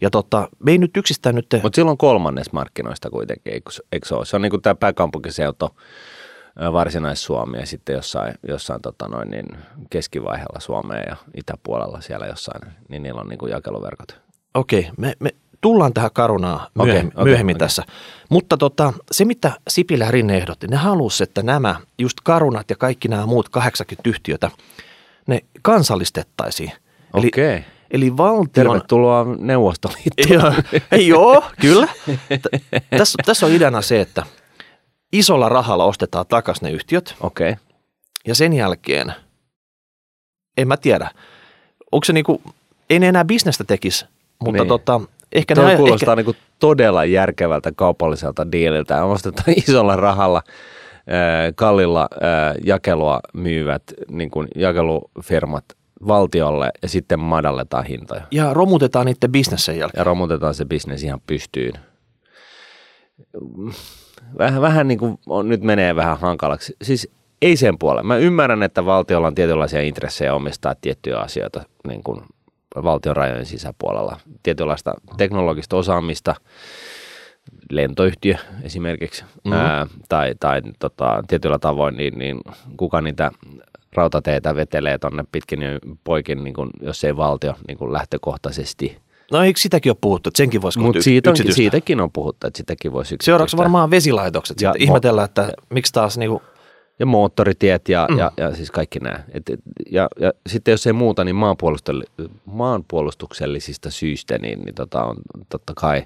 Ja 0.00 0.10
tota, 0.10 0.48
me 0.58 0.70
ei 0.70 0.78
nyt 0.78 0.96
yksistään 0.96 1.34
nyt... 1.34 1.46
Mutta 1.62 1.76
silloin 1.76 1.98
kolmannes 1.98 2.52
markkinoista 2.52 3.10
kuitenkin, 3.10 3.52
eikö, 3.52 3.70
eikö 3.92 4.08
se 4.08 4.14
ole? 4.14 4.24
Se 4.24 4.36
on 4.36 4.42
niin 4.42 4.50
kuin 4.50 4.62
tämä 4.62 4.74
pääkaupunkiseuto, 4.74 5.66
ä, 5.66 5.70
Varsinais-Suomi 6.72 7.58
ja 7.58 7.66
sitten 7.66 7.94
jossain, 7.94 8.34
jossain 8.48 8.82
tota 8.82 9.08
noin, 9.08 9.30
niin 9.30 9.46
keskivaiheella 9.90 10.60
Suomea 10.60 11.00
ja 11.00 11.16
itäpuolella 11.36 12.00
siellä 12.00 12.26
jossain, 12.26 12.72
niin 12.88 13.02
niillä 13.02 13.20
on 13.20 13.28
niin 13.28 13.38
kuin 13.38 13.50
jakeluverkot. 13.50 14.20
Okei, 14.54 14.90
me, 14.96 15.14
me 15.20 15.30
tullaan 15.60 15.94
tähän 15.94 16.10
Karunaan 16.12 16.70
myöhemmin, 16.74 17.12
okei, 17.14 17.24
myöhemmin 17.24 17.56
okei. 17.56 17.66
tässä. 17.66 17.82
Mutta 18.28 18.56
tota, 18.56 18.92
se, 19.10 19.24
mitä 19.24 19.52
Sipilä 19.68 20.04
ja 20.04 20.10
Rinne 20.10 20.36
ehdotti, 20.36 20.66
ne 20.66 20.76
halusi, 20.76 21.22
että 21.22 21.42
nämä, 21.42 21.76
just 21.98 22.18
Karunat 22.24 22.70
ja 22.70 22.76
kaikki 22.76 23.08
nämä 23.08 23.26
muut 23.26 23.48
80 23.48 24.10
yhtiötä, 24.10 24.50
ne 25.26 25.40
kansallistettaisiin. 25.62 26.72
Eli, 27.14 27.26
Okei. 27.26 27.64
eli 27.90 28.16
valtion... 28.16 28.48
Tervetuloa 28.52 29.26
Neuvostoliittoon. 29.38 30.28
Joo, 30.30 30.52
ei, 30.92 31.08
joo, 31.14 31.44
kyllä. 31.60 31.88
Tässä, 32.98 33.18
tässä 33.26 33.46
on 33.46 33.52
ideana 33.52 33.82
se, 33.82 34.00
että 34.00 34.26
isolla 35.12 35.48
rahalla 35.48 35.84
ostetaan 35.84 36.26
takaisin 36.26 36.66
ne 36.66 36.72
yhtiöt 36.72 37.14
Okei. 37.20 37.54
ja 38.26 38.34
sen 38.34 38.52
jälkeen, 38.52 39.12
en 40.56 40.68
mä 40.68 40.76
tiedä, 40.76 41.10
onko 41.92 42.04
se 42.04 42.12
niinku, 42.12 42.42
ei 42.90 42.98
ne 42.98 43.08
enää 43.08 43.24
bisnestä 43.24 43.64
tekisi, 43.64 44.04
mutta 44.44 44.62
Niin. 44.62 44.68
tota, 44.68 45.00
ehkä 45.32 45.54
Tuo 45.54 45.64
ne, 45.64 45.76
kuulostaa 45.76 46.14
ehkä, 46.18 46.30
niin 46.30 46.36
todella 46.58 47.04
järkevältä 47.04 47.72
kaupalliselta 47.76 48.52
diililtä. 48.52 49.04
Ostetaan 49.04 49.52
isolla 49.68 49.96
rahalla 49.96 50.42
ää, 51.06 51.52
kallilla 51.54 52.08
ää, 52.20 52.54
jakelua 52.64 53.20
myyvät 53.34 53.82
niin 54.10 54.30
kuin 54.30 54.48
jakelufirmat 54.56 55.64
valtiolle 56.06 56.70
ja 56.82 56.88
sitten 56.88 57.20
madalletaan 57.20 57.84
hintoja. 57.84 58.22
ja 58.30 58.54
romutetaan 58.54 59.06
niiden 59.06 59.32
bisnes 59.32 59.64
sen 59.64 59.78
jälkeen. 59.78 60.00
Ja 60.00 60.04
romutetaan 60.04 60.54
se 60.54 60.64
bisnes 60.64 61.02
ihan 61.02 61.20
pystyyn. 61.26 61.72
Vähän, 64.38 64.62
vähän 64.62 64.88
niin 64.88 64.98
kuin 64.98 65.18
on, 65.26 65.48
nyt 65.48 65.62
menee 65.62 65.96
vähän 65.96 66.18
hankalaksi. 66.18 66.76
Siis 66.82 67.08
ei 67.42 67.56
sen 67.56 67.78
puolella. 67.78 68.02
Mä 68.02 68.16
ymmärrän, 68.16 68.62
että 68.62 68.84
valtiolla 68.84 69.26
on 69.26 69.34
tietynlaisia 69.34 69.80
intressejä 69.82 70.34
omistaa 70.34 70.74
tiettyjä 70.80 71.18
asioita 71.18 71.62
niin 71.88 72.02
kuin 72.02 72.22
valtion 72.82 73.16
rajojen 73.16 73.46
sisäpuolella. 73.46 74.20
Tietynlaista 74.42 74.94
teknologista 75.16 75.76
osaamista, 75.76 76.34
lentoyhtiö 77.70 78.34
esimerkiksi, 78.62 79.24
Mhm. 79.24 79.30
mm-hmm. 79.54 79.66
ää, 79.66 79.86
tai, 80.08 80.34
tai 80.40 80.62
tota, 80.78 81.22
tietyllä 81.28 81.58
tavoin, 81.58 81.96
niin, 81.96 82.18
niin 82.18 82.40
kuka 82.76 83.00
niitä 83.00 83.30
rautateitä 83.92 84.54
vetelee 84.54 84.98
tuonne 84.98 85.24
pitkin 85.32 85.62
ja 85.62 85.68
poikin, 86.04 86.44
niin 86.44 86.54
kuin, 86.54 86.70
jos 86.80 87.04
ei 87.04 87.16
valtio 87.16 87.54
niin 87.68 87.78
kuin 87.78 87.92
lähtökohtaisesti. 87.92 88.98
No 89.32 89.42
eikö 89.42 89.60
sitäkin 89.60 89.90
ole 89.90 89.96
puhuttu, 90.00 90.28
että 90.28 90.36
senkin 90.38 90.62
voisi 90.62 90.78
Mutta 90.78 91.02
siitä 91.02 91.30
on, 91.30 91.32
yksityistä? 91.32 91.56
siitäkin 91.56 92.00
on 92.00 92.12
puhuttu, 92.12 92.46
että 92.46 92.56
sitäkin 92.56 92.92
voisi 92.92 93.16
Seuraavaksi 93.22 93.44
yksityistää. 93.54 93.64
varmaan 93.64 93.90
vesilaitokset. 93.90 94.60
Ja 94.60 94.70
Sitten 94.72 94.80
mo- 94.80 94.90
ihmetellään, 94.90 95.24
että 95.24 95.52
miksi 95.70 95.92
taas 95.92 96.18
niinku, 96.18 96.42
Ja 96.98 97.06
moottoritiet 97.06 97.88
ja, 97.88 98.06
Mm. 98.10 98.18
ja, 98.18 98.32
ja 98.36 98.54
siis 98.54 98.70
kaikki 98.70 98.98
nämä. 98.98 99.20
Et, 99.32 99.42
ja, 99.90 100.08
ja 100.20 100.32
sitten 100.46 100.72
jos 100.72 100.86
ei 100.86 100.92
muuta, 100.92 101.24
niin 101.24 101.36
maanpuolustuksellisista 102.46 103.90
syistä, 103.90 104.38
niin, 104.38 104.60
niin 104.60 104.74
tota 104.74 105.04
on 105.04 105.16
totta 105.48 105.72
kai 105.76 106.02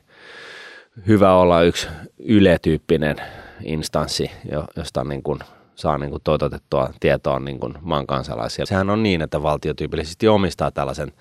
hyvä 1.07 1.35
olla 1.35 1.62
yksi 1.62 1.88
yletyyppinen 2.19 3.16
instanssi, 3.64 4.31
jo- 4.52 4.64
josta 4.76 5.04
niin 5.04 5.23
kuin 5.23 5.38
saa 5.75 5.99
niin 5.99 6.11
kuin 6.11 6.23
toteutettua 6.25 6.90
tietoa 7.00 7.38
niin 7.38 7.61
kuin 7.61 7.75
maan 7.81 8.07
kansalaisia. 8.07 8.66
Sehän 8.66 8.90
on 8.90 9.02
niin, 9.02 9.23
että 9.23 9.43
valtio 9.43 9.75
tyypillisesti 9.75 10.28
omistaa 10.28 10.71
tällaisen 10.71 11.12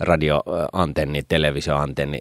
radioantenni, 0.00 1.22
televisioantenni 1.22 2.20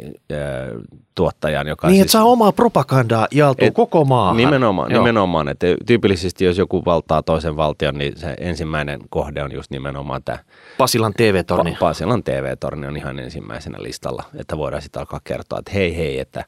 tuottajan, 1.15 1.67
joka 1.67 1.87
Niin, 1.87 1.93
siis, 1.95 2.01
että 2.01 2.11
saa 2.11 2.23
omaa 2.23 2.51
propagandaa 2.51 3.27
jaltuu 3.31 3.67
Et- 3.67 3.73
koko 3.73 4.05
maahan. 4.05 4.37
Nimenomaan, 4.37 4.91
Joo. 4.91 5.01
nimenomaan, 5.03 5.47
että 5.47 5.67
tyypillisesti 5.85 6.45
jos 6.45 6.57
joku 6.57 6.85
valtaa 6.85 7.23
toisen 7.23 7.55
valtion, 7.57 7.97
niin 7.97 8.17
se 8.17 8.35
ensimmäinen 8.39 8.99
kohde 9.09 9.43
on 9.43 9.51
just 9.51 9.71
nimenomaan 9.71 10.21
tämä 10.25 10.37
Pasilan 10.77 11.13
TV-torni. 11.17 11.71
Pa- 11.71 11.77
Pasilan 11.79 12.23
TV-torni 12.23 12.87
on 12.87 12.97
ihan 12.97 13.19
ensimmäisenä 13.19 13.77
listalla, 13.81 14.23
että 14.35 14.57
voidaan 14.57 14.81
sitten 14.81 14.99
alkaa 14.99 15.21
kertoa, 15.23 15.59
että 15.59 15.71
hei 15.71 15.97
hei, 15.97 16.19
että 16.19 16.45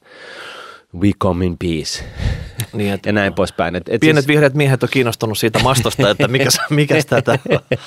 we 0.94 1.10
come 1.22 1.46
in 1.46 1.56
peace 1.58 2.04
Niin, 2.72 2.92
että 2.92 3.08
ja 3.08 3.12
näin 3.12 3.34
poispäin. 3.34 3.76
Et, 3.76 3.88
et 3.88 4.00
Pienet 4.00 4.22
siis, 4.22 4.28
vihreät 4.28 4.54
miehet 4.54 4.82
on 4.82 4.88
kiinnostunut 4.92 5.38
siitä 5.38 5.58
mastosta, 5.58 6.10
että 6.10 6.28
mikä, 6.28 6.48
mikä 6.70 6.94
tätä 7.08 7.38
on. 7.48 7.58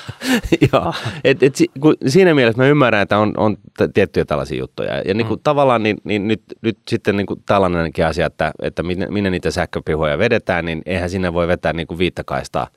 joo, 0.73 0.93
et, 1.23 1.43
et, 1.43 1.53
kun 1.79 1.95
siinä 2.07 2.33
mielessä 2.33 2.61
mä 2.61 2.67
ymmärrän, 2.67 3.01
että 3.01 3.17
on, 3.17 3.33
on 3.37 3.57
tiettyjä 3.93 4.25
tällaisia 4.25 4.57
juttuja. 4.57 5.01
Ja 5.05 5.13
niin 5.13 5.27
kuin, 5.27 5.39
mm. 5.39 5.43
tavallaan 5.43 5.83
niin, 5.83 5.97
niin 6.03 6.27
nyt, 6.27 6.41
nyt 6.61 6.77
sitten 6.87 7.17
niin 7.17 7.27
kuin 7.27 7.43
tällainenkin 7.45 8.05
asia, 8.05 8.25
että, 8.25 8.51
että 8.61 8.83
minne, 8.83 9.07
minne 9.09 9.29
niitä 9.29 9.51
sähköpihoja 9.51 10.17
vedetään, 10.17 10.65
niin 10.65 10.81
eihän 10.85 11.09
sinne 11.09 11.33
voi 11.33 11.47
vetää 11.47 11.73
niin 11.73 11.87
kuin 11.87 11.97
viittakaistaa. 11.97 12.67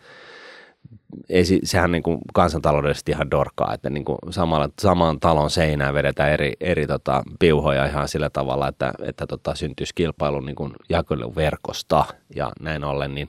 Ei, 1.29 1.45
sehän 1.65 1.93
niin 1.93 2.03
kuin 2.03 2.19
kansantaloudellisesti 2.35 3.13
ihan 3.13 3.31
dorkaa, 3.31 3.75
että 3.75 3.91
niin 3.91 4.05
kuin 4.05 4.19
samalla, 4.31 4.69
saman 4.81 5.21
talon 5.21 5.51
seinään 5.51 5.95
vedetään 5.95 6.31
eri, 6.31 6.53
eri 6.61 6.87
tota, 6.87 7.23
piuhoja 7.39 7.87
ihan 7.87 8.09
sillä 8.09 8.31
tavalla, 8.31 8.69
että, 8.69 8.93
että 9.03 9.27
tota, 9.27 9.55
syntyisi 9.55 9.95
kilpailu 9.95 10.41
niin 10.41 10.57
kuin 10.57 10.73
jakeluverkosta 10.89 12.05
ja 12.35 12.53
näin 12.61 12.85
ollen, 12.85 13.15
niin 13.15 13.29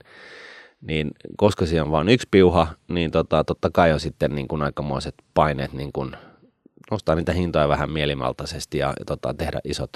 niin 0.86 1.10
koska 1.36 1.66
siinä 1.66 1.84
on 1.84 1.90
vain 1.90 2.08
yksi 2.08 2.28
piuha, 2.30 2.66
niin 2.88 3.10
tota, 3.10 3.44
totta 3.44 3.70
kai 3.72 3.92
on 3.92 4.00
sitten 4.00 4.34
niin 4.34 4.48
kuin 4.48 4.62
aikamoiset 4.62 5.14
paineet 5.34 5.72
niin 5.72 5.92
kuin 5.92 6.16
nostaa 6.90 7.14
niitä 7.14 7.32
hintoja 7.32 7.68
vähän 7.68 7.90
mielimaltaisesti 7.90 8.78
ja, 8.78 8.86
ja 8.86 9.04
tota, 9.06 9.34
tehdä 9.34 9.60
isot 9.64 9.90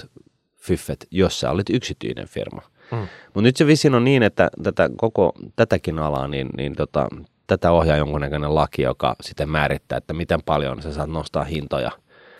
fyffet, 0.57 1.07
jos 1.11 1.39
sä 1.39 1.51
olet 1.51 1.69
yksityinen 1.69 2.27
firma. 2.27 2.61
Mm. 2.91 2.97
Mutta 3.25 3.41
nyt 3.41 3.57
se 3.57 3.67
vissiin 3.67 3.95
on 3.95 4.03
niin, 4.03 4.23
että 4.23 4.49
tätä 4.63 4.89
koko 4.97 5.33
tätäkin 5.55 5.99
alaa, 5.99 6.27
niin, 6.27 6.49
niin 6.57 6.75
tota, 6.75 7.07
tätä 7.49 7.71
ohjaa 7.71 7.97
jonkunnäköinen 7.97 8.55
laki, 8.55 8.81
joka 8.81 9.15
sitten 9.21 9.49
määrittää, 9.49 9.97
että 9.97 10.13
miten 10.13 10.43
paljon 10.45 10.81
sä 10.81 10.93
saat 10.93 11.09
nostaa 11.09 11.43
hintoja 11.43 11.91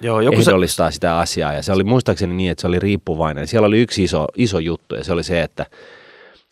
Joo, 0.01 0.21
joku 0.21 0.41
se, 0.41 0.51
ehdollistaa 0.51 0.91
sitä 0.91 1.17
asiaa. 1.17 1.53
Ja 1.53 1.63
se 1.63 1.71
oli 1.71 1.83
muistaakseni 1.83 2.33
niin, 2.33 2.51
että 2.51 2.61
se 2.61 2.67
oli 2.67 2.79
riippuvainen. 2.79 3.47
Siellä 3.47 3.65
oli 3.65 3.81
yksi 3.81 4.03
iso, 4.03 4.27
iso 4.35 4.59
juttu 4.59 4.95
ja 4.95 5.03
se 5.03 5.13
oli 5.13 5.23
se, 5.23 5.41
että, 5.41 5.65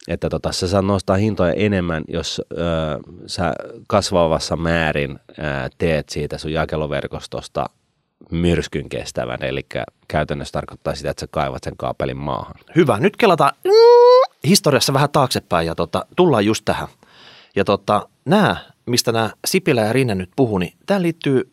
että 0.08 0.30
tota, 0.30 0.52
sä 0.52 0.68
saat 0.68 0.86
nostaa 0.86 1.16
hintoja 1.16 1.54
enemmän, 1.54 2.04
jos 2.08 2.42
ö, 2.52 2.56
sä 3.28 3.54
kasvavassa 3.88 4.56
määrin 4.56 5.20
ö, 5.30 5.34
teet 5.78 6.10
siitä 6.10 6.38
sun 6.38 6.54
jakeluverkostosta 6.54 7.66
myrskyn 8.32 8.90
kestävän. 8.90 9.44
Eli 9.44 9.66
käytännössä 10.08 10.52
tarkoittaa 10.52 10.96
sitä, 10.96 11.10
että 11.10 11.22
sä 11.22 11.28
kaivat 11.32 11.64
sen 11.64 11.78
kaapelin 11.78 12.18
maahan. 12.18 12.56
hyvä. 12.76 13.00
Nyt 13.00 13.18
kelataan 13.18 13.52
mm, 13.64 14.48
historiassa 14.48 14.94
vähän 14.94 15.10
taaksepäin 15.12 15.68
ja 15.68 15.76
tota, 15.76 16.06
tullaan 16.16 16.46
just 16.46 16.66
tähän. 16.66 16.88
Ja 17.56 17.66
tota, 17.66 18.10
nämä, 18.28 18.56
mistä 18.86 19.12
nämä 19.12 19.30
Sipilä 19.46 19.82
ja 19.82 19.94
Rinne 19.94 20.16
nyt 20.16 20.30
puhuu, 20.36 20.58
niin 20.58 20.74
tämä 20.86 21.02
liittyy 21.02 21.52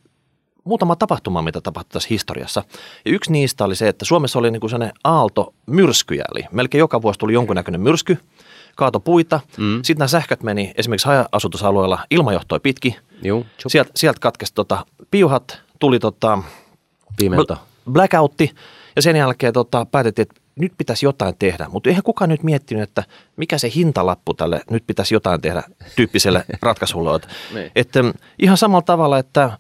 muutama 0.64 0.96
tapahtuma, 0.96 1.42
mitä 1.42 1.60
tapahtui 1.60 1.92
tässä 1.92 2.08
historiassa. 2.10 2.64
Ja 3.04 3.12
yksi 3.12 3.32
niistä 3.32 3.64
oli 3.64 3.76
se, 3.76 3.88
että 3.88 4.04
Suomessa 4.04 4.38
oli 4.38 4.50
niinku 4.50 4.68
sellainen 4.68 4.96
aalto 5.04 5.54
myrskyjä, 5.66 6.24
eli 6.34 6.44
melkein 6.52 6.78
joka 6.78 7.02
vuosi 7.02 7.18
tuli 7.18 7.32
jonkunnäköinen 7.32 7.80
myrsky, 7.80 8.18
kaato 8.76 9.00
puita. 9.00 9.40
Mm. 9.56 9.76
Sitten 9.82 9.98
nämä 9.98 10.08
sähköt 10.08 10.42
meni 10.42 10.72
esimerkiksi 10.76 11.06
haja-asutusalueella 11.06 11.98
ilmajohtoi 12.10 12.60
pitki. 12.60 12.96
Juu, 13.22 13.46
Sieltä, 13.68 13.90
sieltä 13.96 14.20
katkesi 14.20 14.54
tota, 14.54 14.86
piuhat, 15.10 15.60
tuli 15.78 15.98
tota, 15.98 16.38
blackoutti 17.92 18.54
ja 18.96 19.02
sen 19.02 19.16
jälkeen 19.16 19.52
tota, 19.52 19.86
päätettiin, 19.86 20.22
että 20.30 20.40
nyt 20.56 20.73
pitäisi 20.78 21.06
jotain 21.06 21.34
tehdä. 21.38 21.66
Mutta 21.70 21.88
eihän 21.90 22.02
kukaan 22.02 22.28
nyt 22.28 22.42
miettinyt, 22.42 22.82
että 22.82 23.02
mikä 23.37 23.58
se 23.58 23.70
hintalappu 23.75 24.34
tälle 24.34 24.61
nyt 24.70 24.84
pitäisi 24.87 25.14
jotain 25.14 25.40
tehdä 25.40 25.62
tyyppiselle 25.96 26.44
ratkaisulle. 26.62 27.16
Että, 27.16 27.28
Niin. 27.54 27.70
että 27.76 28.00
ihan 28.38 28.56
samalla 28.56 28.82
tavalla, 28.82 29.18
että 29.18 29.58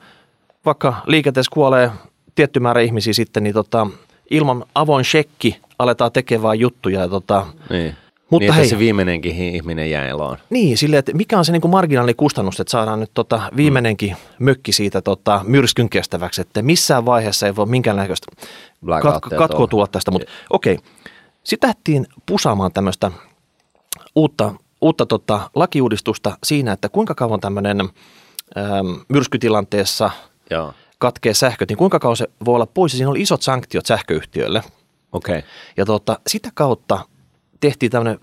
vaikka 0.64 0.94
liikenteessä 1.06 1.50
kuolee 1.54 1.90
tietty 2.34 2.60
määrä 2.60 2.80
ihmisiä 2.80 3.12
sitten, 3.12 3.42
niin 3.42 3.54
tota, 3.54 3.86
ilman 4.30 4.64
avoin 4.74 5.04
shekki 5.04 5.60
aletaan 5.78 6.12
tekemään 6.12 6.58
juttuja. 6.58 7.00
Ja 7.00 7.08
tota, 7.08 7.46
Niin. 7.70 7.96
Mutta 8.34 8.42
niin, 8.42 8.50
että 8.50 8.60
hei. 8.60 8.68
se 8.68 8.78
viimeinenkin 8.78 9.36
ihminen 9.36 9.90
jää 9.90 10.06
eloon. 10.06 10.38
niin, 10.50 10.78
sille, 10.78 10.98
että 10.98 11.12
mikä 11.12 11.38
on 11.38 11.44
se 11.44 11.52
niin 11.52 11.60
kuin 11.60 11.70
marginaalikustannus, 11.70 12.60
että 12.60 12.70
saadaan 12.70 13.00
nyt 13.00 13.10
tota 13.14 13.42
viimeinenkin 13.56 14.16
mökki 14.38 14.72
siitä 14.72 15.02
tota 15.02 15.40
myrskyn 15.46 15.88
kestäväksi, 15.90 16.40
että 16.40 16.62
missään 16.62 17.06
vaiheessa 17.06 17.46
ei 17.46 17.56
voi 17.56 17.66
minkäännäköistä 17.66 18.26
katko, 19.02 19.30
katkoa 19.30 19.66
tulla 19.66 19.86
tästä, 19.86 20.10
mutta 20.10 20.30
okei. 20.50 20.78
Sitten 21.44 21.68
lähdettiin 21.68 22.06
pusaamaan 22.26 22.72
tämmöistä 22.72 23.10
uutta, 24.14 24.54
uutta 24.80 25.06
tota, 25.06 25.50
lakiuudistusta 25.54 26.38
siinä, 26.44 26.72
että 26.72 26.88
kuinka 26.88 27.14
kauan 27.14 27.40
tämmöinen 27.40 27.80
äm, 27.80 27.90
myrskytilanteessa 29.08 30.10
Joo, 30.50 30.74
katkee 30.98 31.34
sähköt, 31.34 31.68
niin 31.68 31.76
kuinka 31.76 31.98
kauan 31.98 32.16
se 32.16 32.28
voi 32.44 32.54
olla 32.54 32.66
pois. 32.66 32.92
Siinä 32.92 33.10
oli 33.10 33.22
isot 33.22 33.42
sanktiot 33.42 33.86
sähköyhtiöille. 33.86 34.62
okei. 35.12 35.38
Okay. 35.38 35.50
Ja 35.76 35.84
tota, 35.84 36.18
sitä 36.26 36.48
kautta 36.54 36.98
tehtiin 37.68 37.90
tämmöinen 37.90 38.18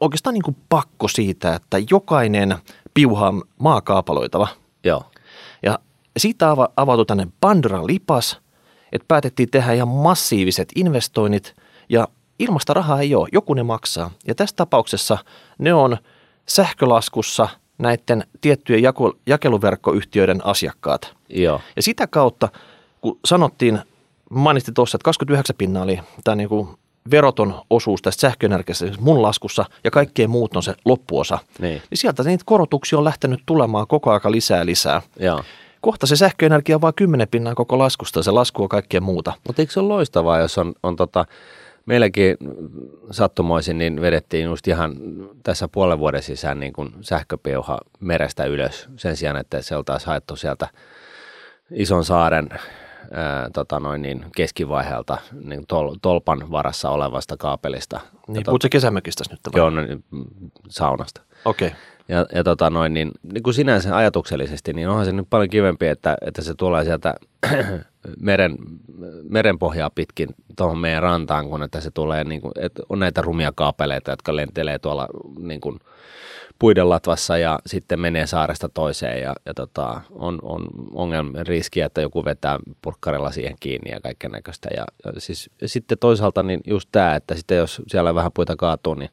oikeastaan 0.00 0.34
niin 0.34 0.42
kuin 0.42 0.56
pakko 0.68 1.08
siitä, 1.08 1.54
että 1.54 1.76
jokainen 1.90 2.56
piuha 2.94 3.28
on 3.28 3.42
maakaapaloitava. 3.58 4.48
Joo. 4.84 5.04
Ja 5.62 5.78
siitä 6.16 6.54
ava- 6.54 6.72
avautui 6.76 7.06
tänne 7.06 7.28
Pandoran 7.40 7.86
lipas, 7.86 8.40
että 8.92 9.06
päätettiin 9.08 9.50
tehdä 9.50 9.72
ihan 9.72 9.88
massiiviset 9.88 10.68
investoinnit 10.74 11.56
ja 11.88 12.08
ilmasta 12.38 12.74
rahaa 12.74 13.00
ei 13.00 13.14
ole, 13.14 13.28
joku 13.32 13.54
ne 13.54 13.62
maksaa. 13.62 14.10
Ja 14.26 14.34
tässä 14.34 14.56
tapauksessa 14.56 15.18
ne 15.58 15.74
on 15.74 15.96
sähkölaskussa 16.46 17.48
näiden 17.78 18.24
tiettyjen 18.40 18.82
jako- 18.82 19.16
jakeluverkkoyhtiöiden 19.26 20.46
asiakkaat. 20.46 21.14
Joo. 21.28 21.60
Ja 21.76 21.82
sitä 21.82 22.06
kautta, 22.06 22.48
kun 23.00 23.18
sanottiin, 23.24 23.78
mainitsin 24.30 24.74
tuossa, 24.74 24.96
että 24.96 25.04
29 25.04 25.56
pinnaa 25.56 25.82
oli 25.82 26.00
tämä 26.24 26.34
niinku 26.34 26.78
veroton 27.10 27.54
osuus 27.70 28.02
tästä 28.02 28.20
sähköenergiasta 28.20 28.86
siis 28.86 29.00
mun 29.00 29.22
laskussa 29.22 29.64
ja 29.84 29.90
kaikkeen 29.90 30.30
muut 30.30 30.56
on 30.56 30.62
se 30.62 30.74
loppuosa. 30.84 31.38
Niin. 31.58 31.82
Niin 31.90 31.98
sieltä 31.98 32.22
niitä 32.22 32.44
korotuksia 32.46 32.98
on 32.98 33.04
lähtenyt 33.04 33.40
tulemaan 33.46 33.86
koko 33.86 34.12
aika 34.12 34.30
lisää 34.30 34.58
ja 34.58 34.66
lisää. 34.66 35.02
Joo. 35.20 35.42
Kohta 35.80 36.06
se 36.06 36.16
sähköenergia 36.16 36.76
on 36.76 36.80
vain 36.80 36.94
10 36.94 37.28
pinnaa 37.28 37.54
koko 37.54 37.78
laskusta 37.78 38.18
ja 38.18 38.22
se 38.22 38.30
lasku 38.30 38.62
on 38.62 38.68
kaikkea 38.68 39.00
muuta. 39.00 39.32
Mutta 39.46 39.62
eikö 39.62 39.72
se 39.72 39.80
ole 39.80 39.88
loistavaa, 39.88 40.38
jos 40.38 40.58
on, 40.58 40.74
on 40.82 40.96
tota, 40.96 41.24
meilläkin 41.86 42.36
sattumoisin, 43.10 43.78
niin 43.78 44.00
vedettiin 44.00 44.44
just 44.44 44.68
ihan 44.68 44.96
tässä 45.42 45.68
puolen 45.68 45.98
vuoden 45.98 46.22
sisään 46.22 46.60
niin 46.60 46.72
kuin 46.72 46.92
sähköpiuha 47.00 47.78
merestä 48.00 48.44
ylös 48.44 48.88
sen 48.96 49.16
sijaan, 49.16 49.36
että 49.36 49.62
se 49.62 49.76
oltaisiin 49.76 50.08
haettu 50.08 50.36
sieltä 50.36 50.68
ison 51.70 52.04
saaren 52.04 52.48
ää, 53.12 53.50
tota 53.54 53.80
noin 53.80 54.02
niin 54.02 54.24
keskivaiheelta 54.36 55.18
niin 55.44 55.66
tol, 55.68 55.96
tolpan 56.02 56.50
varassa 56.50 56.90
olevasta 56.90 57.36
kaapelista. 57.36 58.00
Niin, 58.26 58.36
Ja 58.36 58.42
puhutko 58.44 58.68
kesämökistä 58.70 59.24
nyt? 59.30 59.40
vai? 59.52 59.60
Joo, 59.60 59.70
no 59.70 59.80
niin, 59.80 60.04
mm, 60.10 60.24
saunasta. 60.68 61.20
Okei. 61.44 61.68
Okay. 61.68 61.80
Ja, 62.08 62.26
ja 62.34 62.44
tota 62.44 62.70
noin, 62.70 62.94
niin, 62.94 63.10
niin 63.22 63.42
kuin 63.42 63.54
sinänsä 63.54 63.96
ajatuksellisesti, 63.96 64.72
niin 64.72 64.88
onhan 64.88 65.04
se 65.04 65.12
nyt 65.12 65.26
paljon 65.30 65.50
kivempi, 65.50 65.86
että, 65.86 66.16
että 66.26 66.42
se 66.42 66.54
tulee 66.54 66.84
sieltä 66.84 67.14
meren, 68.20 68.56
merenpohjaa 69.28 69.90
pitkin 69.90 70.28
tuohon 70.56 70.78
meidän 70.78 71.02
rantaan, 71.02 71.48
kun 71.48 71.62
että 71.62 71.80
se 71.80 71.90
tulee, 71.90 72.24
niin 72.24 72.40
kuin, 72.40 72.52
että 72.58 72.82
on 72.88 72.98
näitä 72.98 73.22
rumia 73.22 73.52
kaapeleita, 73.54 74.10
jotka 74.10 74.36
lentelee 74.36 74.78
tuolla 74.78 75.08
niin 75.38 75.60
kuin, 75.60 75.80
puiden 76.60 76.88
latvassa 76.88 77.38
ja 77.38 77.58
sitten 77.66 78.00
menee 78.00 78.26
saaresta 78.26 78.68
toiseen 78.68 79.22
ja, 79.22 79.34
ja 79.46 79.54
tota, 79.54 80.00
on, 80.10 80.38
on 80.42 80.66
ongelma 80.94 81.42
riski, 81.42 81.80
että 81.80 82.00
joku 82.00 82.24
vetää 82.24 82.58
purkkarilla 82.82 83.30
siihen 83.30 83.56
kiinni 83.60 83.90
ja 83.90 84.00
kaiken 84.00 84.30
näköistä. 84.30 84.68
Ja, 84.76 84.84
ja 85.04 85.20
siis, 85.20 85.50
ja 85.60 85.68
sitten 85.68 85.98
toisaalta 85.98 86.42
niin 86.42 86.60
just 86.66 86.88
tämä, 86.92 87.14
että 87.14 87.34
sitten 87.34 87.58
jos 87.58 87.82
siellä 87.86 88.14
vähän 88.14 88.32
puita 88.34 88.56
kaatuu, 88.56 88.94
niin 88.94 89.10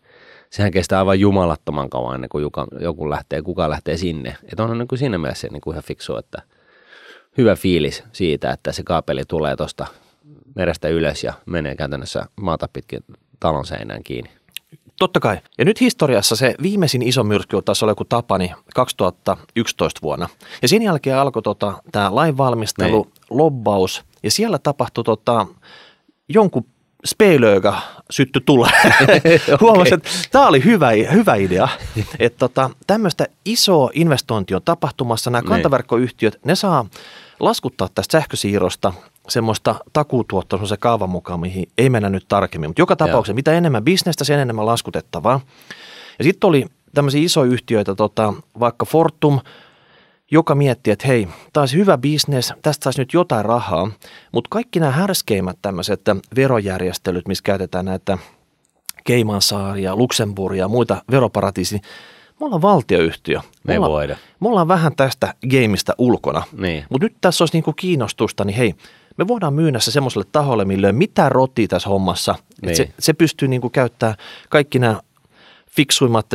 sehän 0.49 0.71
kestää 0.71 0.99
aivan 0.99 1.19
jumalattoman 1.19 1.89
kauan 1.89 2.15
ennen 2.15 2.29
kuin 2.29 2.41
joka, 2.41 2.67
joku 2.79 3.09
lähtee, 3.09 3.41
kuka 3.41 3.69
lähtee 3.69 3.97
sinne. 3.97 4.37
Että 4.43 4.63
onhan 4.63 4.77
niin 4.77 4.87
kuin 4.87 4.99
siinä 4.99 5.17
mielessä 5.17 5.47
niin 5.51 5.61
kuin 5.61 5.73
ihan 5.73 5.83
fiksu, 5.83 6.17
että 6.17 6.41
hyvä 7.37 7.55
fiilis 7.55 8.03
siitä, 8.11 8.51
että 8.51 8.71
se 8.71 8.83
kaapeli 8.83 9.21
tulee 9.27 9.55
tuosta 9.55 9.87
merestä 10.55 10.87
ylös 10.87 11.23
ja 11.23 11.33
menee 11.45 11.75
käytännössä 11.75 12.25
maata 12.35 12.69
pitkin 12.73 13.03
talon 13.39 13.65
seinään 13.65 14.03
kiinni. 14.03 14.36
Totta 14.99 15.19
kai. 15.19 15.37
Ja 15.57 15.65
nyt 15.65 15.81
historiassa 15.81 16.35
se 16.35 16.55
viimeisin 16.61 17.01
iso 17.01 17.23
myrsky 17.23 17.61
taisi 17.65 17.85
olla 17.85 17.91
joku 17.91 18.05
Tapani 18.05 18.51
2011 18.75 19.99
vuonna. 20.01 20.29
Ja 20.61 20.67
sen 20.67 20.81
jälkeen 20.81 21.17
alkoi 21.17 21.41
tota, 21.41 21.73
tämä 21.91 22.15
lainvalmistelu, 22.15 23.03
Niin. 23.03 23.13
lobbaus 23.29 24.03
ja 24.23 24.31
siellä 24.31 24.59
tapahtui 24.59 25.03
tota, 25.03 25.47
jonkun 26.29 26.65
speilööga 27.05 27.81
sytty 28.11 28.39
tulee. 28.39 28.71
Huomasin, 29.61 29.93
että 29.93 30.09
tämä 30.31 30.47
oli 30.47 30.63
hyvä, 30.63 30.89
hyvä 31.13 31.35
idea. 31.35 31.67
Että 32.19 32.39
tota, 32.39 32.69
tämmöistä 32.87 33.25
isoa 33.45 33.89
investointia 33.93 34.57
on 34.57 34.63
tapahtumassa. 34.65 35.29
Nämä 35.29 35.41
Niin. 35.41 35.49
kantaverkkoyhtiöt, 35.49 36.39
ne 36.45 36.55
saa 36.55 36.85
laskuttaa 37.39 37.89
tästä 37.95 38.11
sähkösiirrosta 38.11 38.93
semmoista 39.29 39.75
takuutuottoa 39.93 40.57
semmoisen 40.57 40.79
kaavan 40.79 41.09
mukaan, 41.09 41.39
mihin 41.39 41.65
ei 41.77 41.89
mennä 41.89 42.09
nyt 42.09 42.25
tarkemmin. 42.27 42.69
Mutta 42.69 42.81
joka 42.81 42.95
tapauksessa, 42.95 43.35
mitä 43.35 43.53
enemmän 43.53 43.83
bisnestä, 43.83 44.23
sen 44.23 44.39
enemmän 44.39 44.65
laskutettavaa. 44.65 45.39
Ja 46.19 46.23
sitten 46.23 46.47
oli 46.47 46.65
tämmöisiä 46.93 47.21
isoja 47.21 47.51
yhtiöitä, 47.51 47.95
tota, 47.95 48.33
vaikka 48.59 48.85
Fortum, 48.85 49.39
joka 50.31 50.55
miettii, 50.55 50.93
että 50.93 51.07
hei, 51.07 51.27
tämä 51.53 51.61
olisi 51.61 51.77
hyvä 51.77 51.97
bisnes, 51.97 52.53
tästä 52.61 52.83
saisi 52.83 53.01
nyt 53.01 53.13
jotain 53.13 53.45
rahaa, 53.45 53.91
mutta 54.31 54.47
kaikki 54.51 54.79
nämä 54.79 54.91
härskeimmät 54.91 55.57
tämmöiset 55.61 56.01
verojärjestelyt, 56.35 57.27
missä 57.27 57.43
käytetään 57.43 57.85
näitä 57.85 58.17
Keimansaaria, 59.03 59.95
Luxemburgia 59.95 60.63
ja 60.63 60.67
muita 60.67 61.01
veroparatiisia, 61.11 61.79
me 62.39 62.45
ollaan 62.45 62.61
valtioyhtiö. 62.61 63.39
Me 63.63 63.73
ei 63.73 63.77
ollaan, 63.77 63.91
voida. 63.91 64.17
me 64.39 64.49
ollaan 64.49 64.67
vähän 64.67 64.95
tästä 64.95 65.33
gameista 65.51 65.93
ulkona. 65.97 66.43
Niin. 66.57 66.85
Mutta 66.89 67.05
nyt 67.05 67.15
tässä 67.21 67.43
olisi 67.43 67.55
niinku 67.55 67.73
kiinnostusta, 67.73 68.45
niin 68.45 68.57
hei, 68.57 68.75
me 69.17 69.27
voidaan 69.27 69.53
myydä 69.53 69.79
se 69.79 69.91
semmoiselle 69.91 70.25
taholle, 70.31 70.65
millä 70.65 70.87
ei 70.87 70.93
mitään 70.93 71.31
rotia 71.31 71.67
tässä 71.67 71.89
hommassa. 71.89 72.35
Niin. 72.61 72.75
Se, 72.75 72.89
se 72.99 73.13
pystyy 73.13 73.47
niinku 73.47 73.69
käyttämään 73.69 74.15
kaikki 74.49 74.79
nämä 74.79 75.01
fiksuimmat 75.69 76.33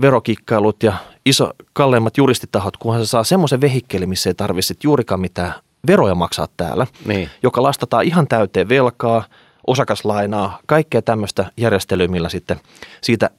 verokikkailut 0.00 0.82
ja 0.82 0.92
iso, 1.26 1.50
kalleimmat 1.72 2.16
juristitahot, 2.16 2.76
kunhan 2.76 3.06
se 3.06 3.08
saa 3.08 3.24
semmoisen 3.24 3.60
vehikkeli, 3.60 4.06
missä 4.06 4.30
ei 4.30 4.34
tarvitse 4.34 4.74
juurikaan 4.84 5.20
mitään 5.20 5.54
veroja 5.86 6.14
maksaa 6.14 6.48
täällä, 6.56 6.86
Niin. 7.04 7.30
joka 7.42 7.62
lastataan 7.62 8.04
ihan 8.04 8.28
täyteen 8.28 8.68
velkaa, 8.68 9.24
osakaslainaa, 9.66 10.58
kaikkea 10.66 11.02
tämmöistä 11.02 11.52
järjestelyä, 11.56 12.08
millä 12.08 12.28
sitten 12.28 12.60
siitä 13.00 13.30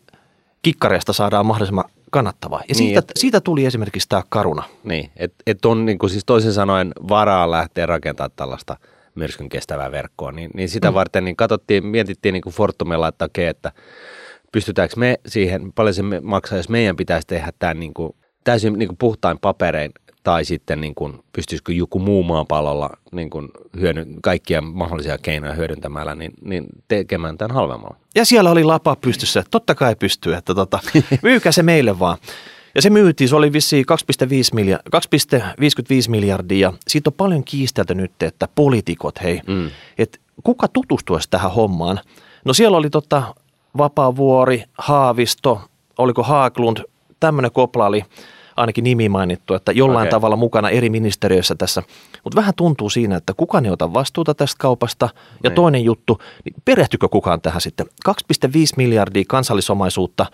kikkareesta 0.62 1.14
saadaan 1.14 1.46
mahdollisimman 1.46 1.86
kannattavaa. 2.12 2.60
Ja 2.60 2.66
Niin, 2.68 2.76
siitä, 2.76 3.00
et- 3.00 3.12
siitä 3.16 3.42
tuli 3.42 3.66
esimerkiksi 3.66 4.10
tämä 4.10 4.24
Karuna. 4.30 4.64
Niin, 4.84 5.12
että 5.18 5.44
et 5.48 5.66
on 5.66 5.86
niin 5.86 5.98
kuin 6.00 6.10
siis 6.10 6.26
toisin 6.26 6.54
sanoen 6.54 6.92
varaa 7.10 7.52
lähteä 7.52 7.86
rakentamaan 7.86 8.32
tällaista 8.36 8.78
myrskyn 9.16 9.50
kestävää 9.50 9.92
verkkoa, 9.92 10.32
niin, 10.32 10.50
niin 10.54 10.70
sitä 10.70 10.92
mm. 10.92 10.96
varten 10.96 11.26
niin 11.26 11.36
katsottiin, 11.36 11.86
mietittiin 11.86 12.34
niin 12.34 12.42
kuin 12.42 12.54
Fortumilla, 12.54 13.08
että 13.08 13.26
okei, 13.26 13.48
että 13.48 13.72
pystytäänkö 14.52 14.96
me 14.98 15.20
siihen, 15.28 15.74
paljon 15.74 15.94
se 15.94 16.04
maksaa, 16.22 16.58
jos 16.58 16.70
meidän 16.70 16.96
pitäisi 16.96 17.28
tehdä 17.28 17.52
tämä 17.60 17.74
niin 17.74 17.94
kuin 17.94 18.16
täysin 18.44 18.74
niin 18.74 18.88
kuin 18.88 18.98
puhtain 18.98 19.40
paperein, 19.40 19.92
tai 20.30 20.46
sitten 20.46 20.82
niin 20.82 20.96
kuin, 20.96 21.20
pystyisikö 21.34 21.74
joku 21.74 22.00
muu 22.00 22.24
maapallolla 22.24 22.90
niin 23.12 23.30
kuin 23.30 23.48
hyödy, 23.80 24.06
kaikkia 24.22 24.62
mahdollisia 24.62 25.18
keinoja 25.18 25.54
hyödyntämällä, 25.54 26.16
niin, 26.16 26.32
niin 26.46 26.66
tekemään 26.88 27.38
tämän 27.38 27.56
halvemmalla. 27.56 27.96
Ja 28.16 28.26
siellä 28.26 28.52
oli 28.52 28.64
lapa 28.64 28.96
pystyssä, 28.96 29.44
totta 29.52 29.76
kai 29.76 29.96
pystyy, 29.96 30.34
että 30.34 30.56
tota, 30.56 30.80
myykää 31.24 31.52
se 31.52 31.64
meille 31.64 32.00
vaan. 32.00 32.18
Ja 32.76 32.82
se 32.82 32.90
myytiin, 32.90 33.30
se 33.30 33.36
oli 33.36 33.54
vissiin 33.54 33.86
2,5 34.24 34.28
miljardia, 34.54 35.00
2,55 35.00 36.10
miljardia. 36.10 36.60
ja 36.68 36.74
Siitä 36.88 37.10
on 37.10 37.14
paljon 37.14 37.44
kiistelty 37.44 37.96
nyt, 37.96 38.24
että 38.24 38.48
poliitikot, 38.56 39.22
hei, 39.24 39.42
Mm. 39.48 39.70
että 39.98 40.18
kuka 40.44 40.68
tutustuisi 40.68 41.28
tähän 41.30 41.52
hommaan? 41.52 42.00
No 42.46 42.54
siellä 42.54 42.78
oli 42.78 42.90
tota 42.90 43.36
Vapaavuori, 43.78 44.64
Haavisto, 44.78 45.62
oliko 45.98 46.24
Haaglund, 46.24 46.78
tämmöinen 47.20 47.52
kopla 47.52 47.86
oli 47.86 48.04
ainakin 48.60 48.84
nimi 48.84 49.10
mainittu, 49.10 49.54
että 49.54 49.72
jollain 49.72 50.08
okay. 50.08 50.12
tavalla 50.18 50.36
mukana 50.36 50.70
eri 50.70 50.90
ministeriöissä 50.90 51.56
tässä. 51.56 51.84
Mutta 52.24 52.36
vähän 52.36 52.54
tuntuu 52.58 52.90
siinä, 52.90 53.16
että 53.18 53.34
kukaan 53.34 53.66
ei 53.66 53.72
ota 53.72 53.94
vastuuta 53.94 54.34
tästä 54.34 54.56
kaupasta. 54.60 55.10
Ja 55.44 55.50
Niin. 55.50 55.56
toinen 55.56 55.84
juttu, 55.84 56.22
niin 56.46 56.54
perehtykö 56.66 57.10
kukaan 57.10 57.42
tähän 57.42 57.62
sitten? 57.62 57.86
2,5 58.10 58.14
miljardia 58.78 59.24
kansallisomaisuutta 59.28 60.26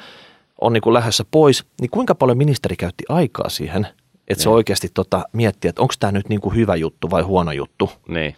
on 0.61 0.73
niin 0.73 0.81
kuin 0.81 0.93
lähdössä 0.93 1.25
pois, 1.31 1.65
niin 1.81 1.89
kuinka 1.89 2.15
paljon 2.15 2.37
ministeri 2.37 2.75
käytti 2.75 3.03
aikaa 3.09 3.49
siihen, 3.49 3.87
että 4.27 4.43
se 4.43 4.49
Niin. 4.49 4.55
oikeasti 4.55 4.89
tota, 4.93 5.23
miettii, 5.33 5.69
että 5.69 5.81
onko 5.81 5.93
tämä 5.99 6.11
nyt 6.11 6.29
niin 6.29 6.41
kuin 6.41 6.55
hyvä 6.55 6.75
juttu 6.75 7.09
vai 7.11 7.21
huono 7.21 7.51
juttu? 7.51 7.89
Niin. 8.07 8.35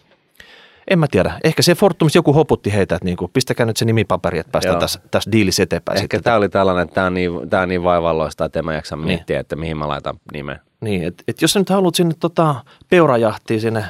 En 0.90 0.98
mä 0.98 1.06
tiedä. 1.10 1.32
Ehkä 1.44 1.62
se 1.62 1.74
Fortumissa 1.74 2.18
joku 2.18 2.32
hoputti 2.32 2.72
heitä, 2.72 2.94
että 2.94 3.04
niinku, 3.04 3.28
pistäkää 3.28 3.66
nyt 3.66 3.76
se 3.76 3.84
nimipaperi, 3.84 4.38
että 4.38 4.52
päästään 4.52 4.74
Joo. 4.74 4.80
tässä, 4.80 5.00
tässä 5.10 5.32
diilissä 5.32 5.62
eteenpäin. 5.62 5.96
Ehkä 5.96 6.02
sitten. 6.04 6.22
tämä 6.22 6.36
oli 6.36 6.48
tällainen, 6.48 6.82
että 6.84 6.94
tämä 6.94 7.06
on 7.06 7.14
niin, 7.14 7.50
tää 7.50 7.62
on 7.62 7.68
niin 7.68 7.84
vaivalloista, 7.84 8.44
että 8.44 8.58
en 8.58 8.64
mä 8.64 8.74
jaksa 8.74 8.96
Niin. 8.96 9.06
miettiä, 9.06 9.40
että 9.40 9.56
mihin 9.56 9.76
mä 9.76 9.88
laitan 9.88 10.16
nimen. 10.32 10.60
Niin, 10.80 11.04
että 11.04 11.24
et 11.28 11.42
jos 11.42 11.52
sä 11.52 11.58
nyt 11.58 11.68
haluat 11.70 11.94
sinne 11.94 12.14
tota, 12.20 12.54
peurajahtiin 12.90 13.60
sinne 13.60 13.84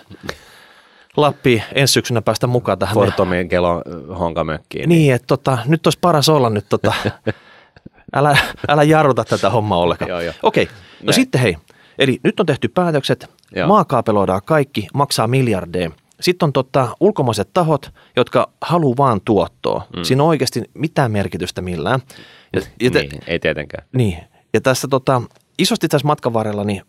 Lappiin 1.16 1.62
ensi 1.74 1.92
syksynä 1.92 2.22
päästä 2.22 2.46
mukaan 2.46 2.78
tähän. 2.78 2.94
Fortumin 2.94 3.48
kelon 3.48 3.82
honkamökkiin. 4.18 4.88
Niin, 4.88 5.14
että 5.14 5.26
tota, 5.26 5.58
nyt 5.66 5.86
olisi 5.86 5.98
paras 6.00 6.28
olla 6.28 6.50
nyt 6.50 6.66
tota, 6.68 6.92
älä, 8.16 8.38
älä 8.68 8.82
jarruta 8.82 9.24
tätä 9.24 9.50
hommaa 9.50 9.78
ollenkaan. 9.78 10.08
Joo, 10.08 10.20
joo. 10.20 10.34
Okei, 10.42 10.64
no 10.64 10.70
Näin. 11.02 11.14
sitten 11.14 11.40
hei, 11.40 11.56
eli 11.98 12.20
nyt 12.22 12.40
on 12.40 12.46
tehty 12.46 12.68
päätökset, 12.68 13.30
Joo. 13.56 13.68
maakaapeloidaan 13.68 14.40
kaikki, 14.44 14.86
maksaa 14.94 15.26
miljardeja. 15.28 15.90
Sitten 16.20 16.46
on 16.46 16.52
tota, 16.52 16.88
ulkomaiset 17.00 17.48
tahot, 17.54 17.90
jotka 18.16 18.50
haluaa 18.60 18.96
vaan 18.96 19.20
tuottoa. 19.24 19.86
Mm. 19.96 20.02
Siinä 20.02 20.22
on 20.22 20.28
oikeasti 20.28 20.62
mitään 20.74 21.12
merkitystä 21.12 21.62
millään. 21.62 22.00
Ja, 22.52 22.62
ja 22.80 22.90
te, 22.90 23.00
niin, 23.00 23.22
ei 23.26 23.38
tietenkään. 23.38 23.86
niin. 23.92 24.18
Ja 24.54 24.60
tässä 24.60 24.88
tota, 24.88 25.22
isosti 25.58 25.88
tässä 25.88 26.06
matkan 26.06 26.32
varrella, 26.32 26.64
niin 26.64 26.82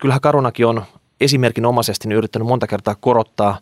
kyllähän 0.00 0.20
Karunakin 0.20 0.66
on 0.66 0.82
esimerkinomaisesti 1.20 2.08
niin 2.08 2.16
yrittänyt 2.16 2.48
monta 2.48 2.66
kertaa 2.66 2.94
korottaa 3.00 3.58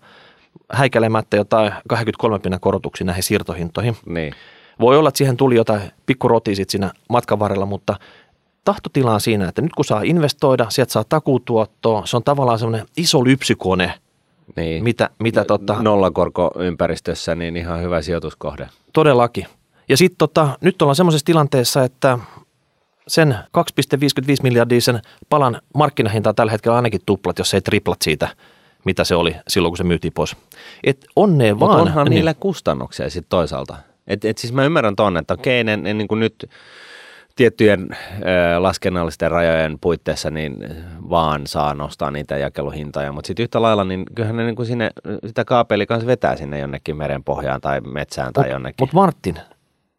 häikäilemättä 0.72 1.36
jotain 1.36 1.72
23 1.88 2.38
pinnan 2.38 2.60
korotuksia 2.60 3.04
näihin 3.04 3.22
siirtohintoihin. 3.22 3.96
Niin. 4.06 4.34
Voi 4.80 4.98
olla, 4.98 5.08
että 5.08 5.18
siihen 5.18 5.36
tuli 5.36 5.56
jotain 5.56 5.80
pikkurotia 6.06 6.56
sit 6.56 6.70
siinä 6.70 6.90
matkan 7.08 7.38
varrella, 7.38 7.66
mutta 7.66 7.96
tahtotila 8.64 9.14
on 9.14 9.20
siinä, 9.20 9.48
että 9.48 9.62
nyt 9.62 9.72
kun 9.72 9.84
saa 9.84 10.02
investoida, 10.02 10.66
sieltä 10.68 10.92
saa 10.92 11.04
takuutuottoa, 11.08 12.06
se 12.06 12.16
on 12.16 12.24
tavallaan 12.24 12.58
semmoinen 12.58 12.86
iso 12.96 13.24
lypsykone, 13.24 13.94
niin. 14.56 14.84
mitä, 14.84 15.10
mitä 15.18 15.44
tota, 15.44 15.76
Nollakorkoympäristössä 15.82 17.34
niin 17.34 17.56
ihan 17.56 17.82
hyvä 17.82 18.02
sijoituskohde. 18.02 18.68
Todellakin. 18.92 19.46
Ja 19.88 19.96
sitten 19.96 20.18
tota, 20.18 20.58
nyt 20.60 20.82
ollaan 20.82 20.96
semmoisessa 20.96 21.24
tilanteessa, 21.24 21.84
että 21.84 22.18
sen 23.08 23.34
2,55 23.58 23.64
miljardia 24.42 24.80
sen 24.80 25.00
palan 25.28 25.60
markkinahinta 25.74 26.28
on 26.28 26.34
tällä 26.34 26.52
hetkellä 26.52 26.76
ainakin 26.76 27.00
tuplat, 27.06 27.38
jos 27.38 27.54
ei 27.54 27.60
triplat 27.60 28.02
siitä, 28.02 28.28
mitä 28.84 29.04
se 29.04 29.14
oli 29.14 29.36
silloin, 29.48 29.70
kun 29.70 29.76
se 29.78 29.84
myytiin 29.84 30.12
pois. 30.12 30.36
Et 30.84 31.06
onnea 31.16 31.54
Mutta 31.54 31.66
vaan. 31.66 31.80
onhan 31.80 32.04
niin. 32.04 32.14
niillä 32.14 32.34
kustannuksia 32.34 33.10
sitten 33.10 33.30
toisaalta. 33.30 33.76
Et, 34.06 34.24
et 34.24 34.38
siis 34.38 34.52
mä 34.52 34.64
ymmärrän 34.64 34.96
tuonne, 34.96 35.20
että 35.20 35.34
okei, 35.34 35.64
ne, 35.64 35.76
ne 35.76 35.94
niin 35.94 36.08
kuin 36.08 36.20
nyt 36.20 36.50
tiettyjen 37.38 37.88
ö, 37.92 38.62
laskennallisten 38.62 39.30
rajojen 39.30 39.78
puitteissa 39.80 40.30
niin 40.30 40.56
vaan 41.10 41.46
saa 41.46 41.74
nostaa 41.74 42.10
niitä 42.10 42.36
jakeluhintoja, 42.38 43.12
mutta 43.12 43.26
sitten 43.26 43.42
yhtä 43.42 43.62
lailla, 43.62 43.84
niin 43.84 44.04
kyllähän 44.14 44.36
ne 44.36 44.44
niin 44.44 44.56
kuin 44.56 44.66
sinne, 44.66 44.90
sitä 45.26 45.44
kaapeli 45.44 45.86
kanssa 45.86 46.06
vetää 46.06 46.36
sinne 46.36 46.58
jonnekin 46.58 46.96
meren 46.96 47.24
pohjaan 47.24 47.60
tai 47.60 47.80
metsään 47.80 48.32
tai 48.32 48.50
jonnekin. 48.50 48.76
Mutta 48.82 48.96
Martin, 48.96 49.38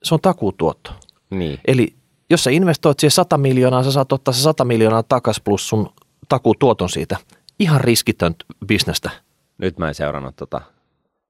se 0.04 0.14
on 0.14 0.22
takuutuotto. 0.22 0.92
niin. 1.30 1.60
Eli 1.68 1.94
jos 2.30 2.44
sä 2.44 2.50
investoit 2.50 3.00
siihen 3.00 3.12
100 3.12 3.38
miljoonaa, 3.38 3.84
sä 3.84 3.92
saat 3.92 4.12
ottaa 4.12 4.34
se 4.34 4.42
100 4.42 4.66
miljoonaa 4.66 5.04
takas 5.04 5.42
plus 5.44 5.70
sun 5.70 5.90
takuutuoton 6.30 6.90
siitä. 6.90 7.18
Ihan 7.60 7.82
riskitön 7.82 8.36
bisnestä. 8.66 9.10
Nyt 9.58 9.78
mä 9.80 9.88
en 9.88 9.96
seurannut 9.96 10.36
tota. 10.36 10.62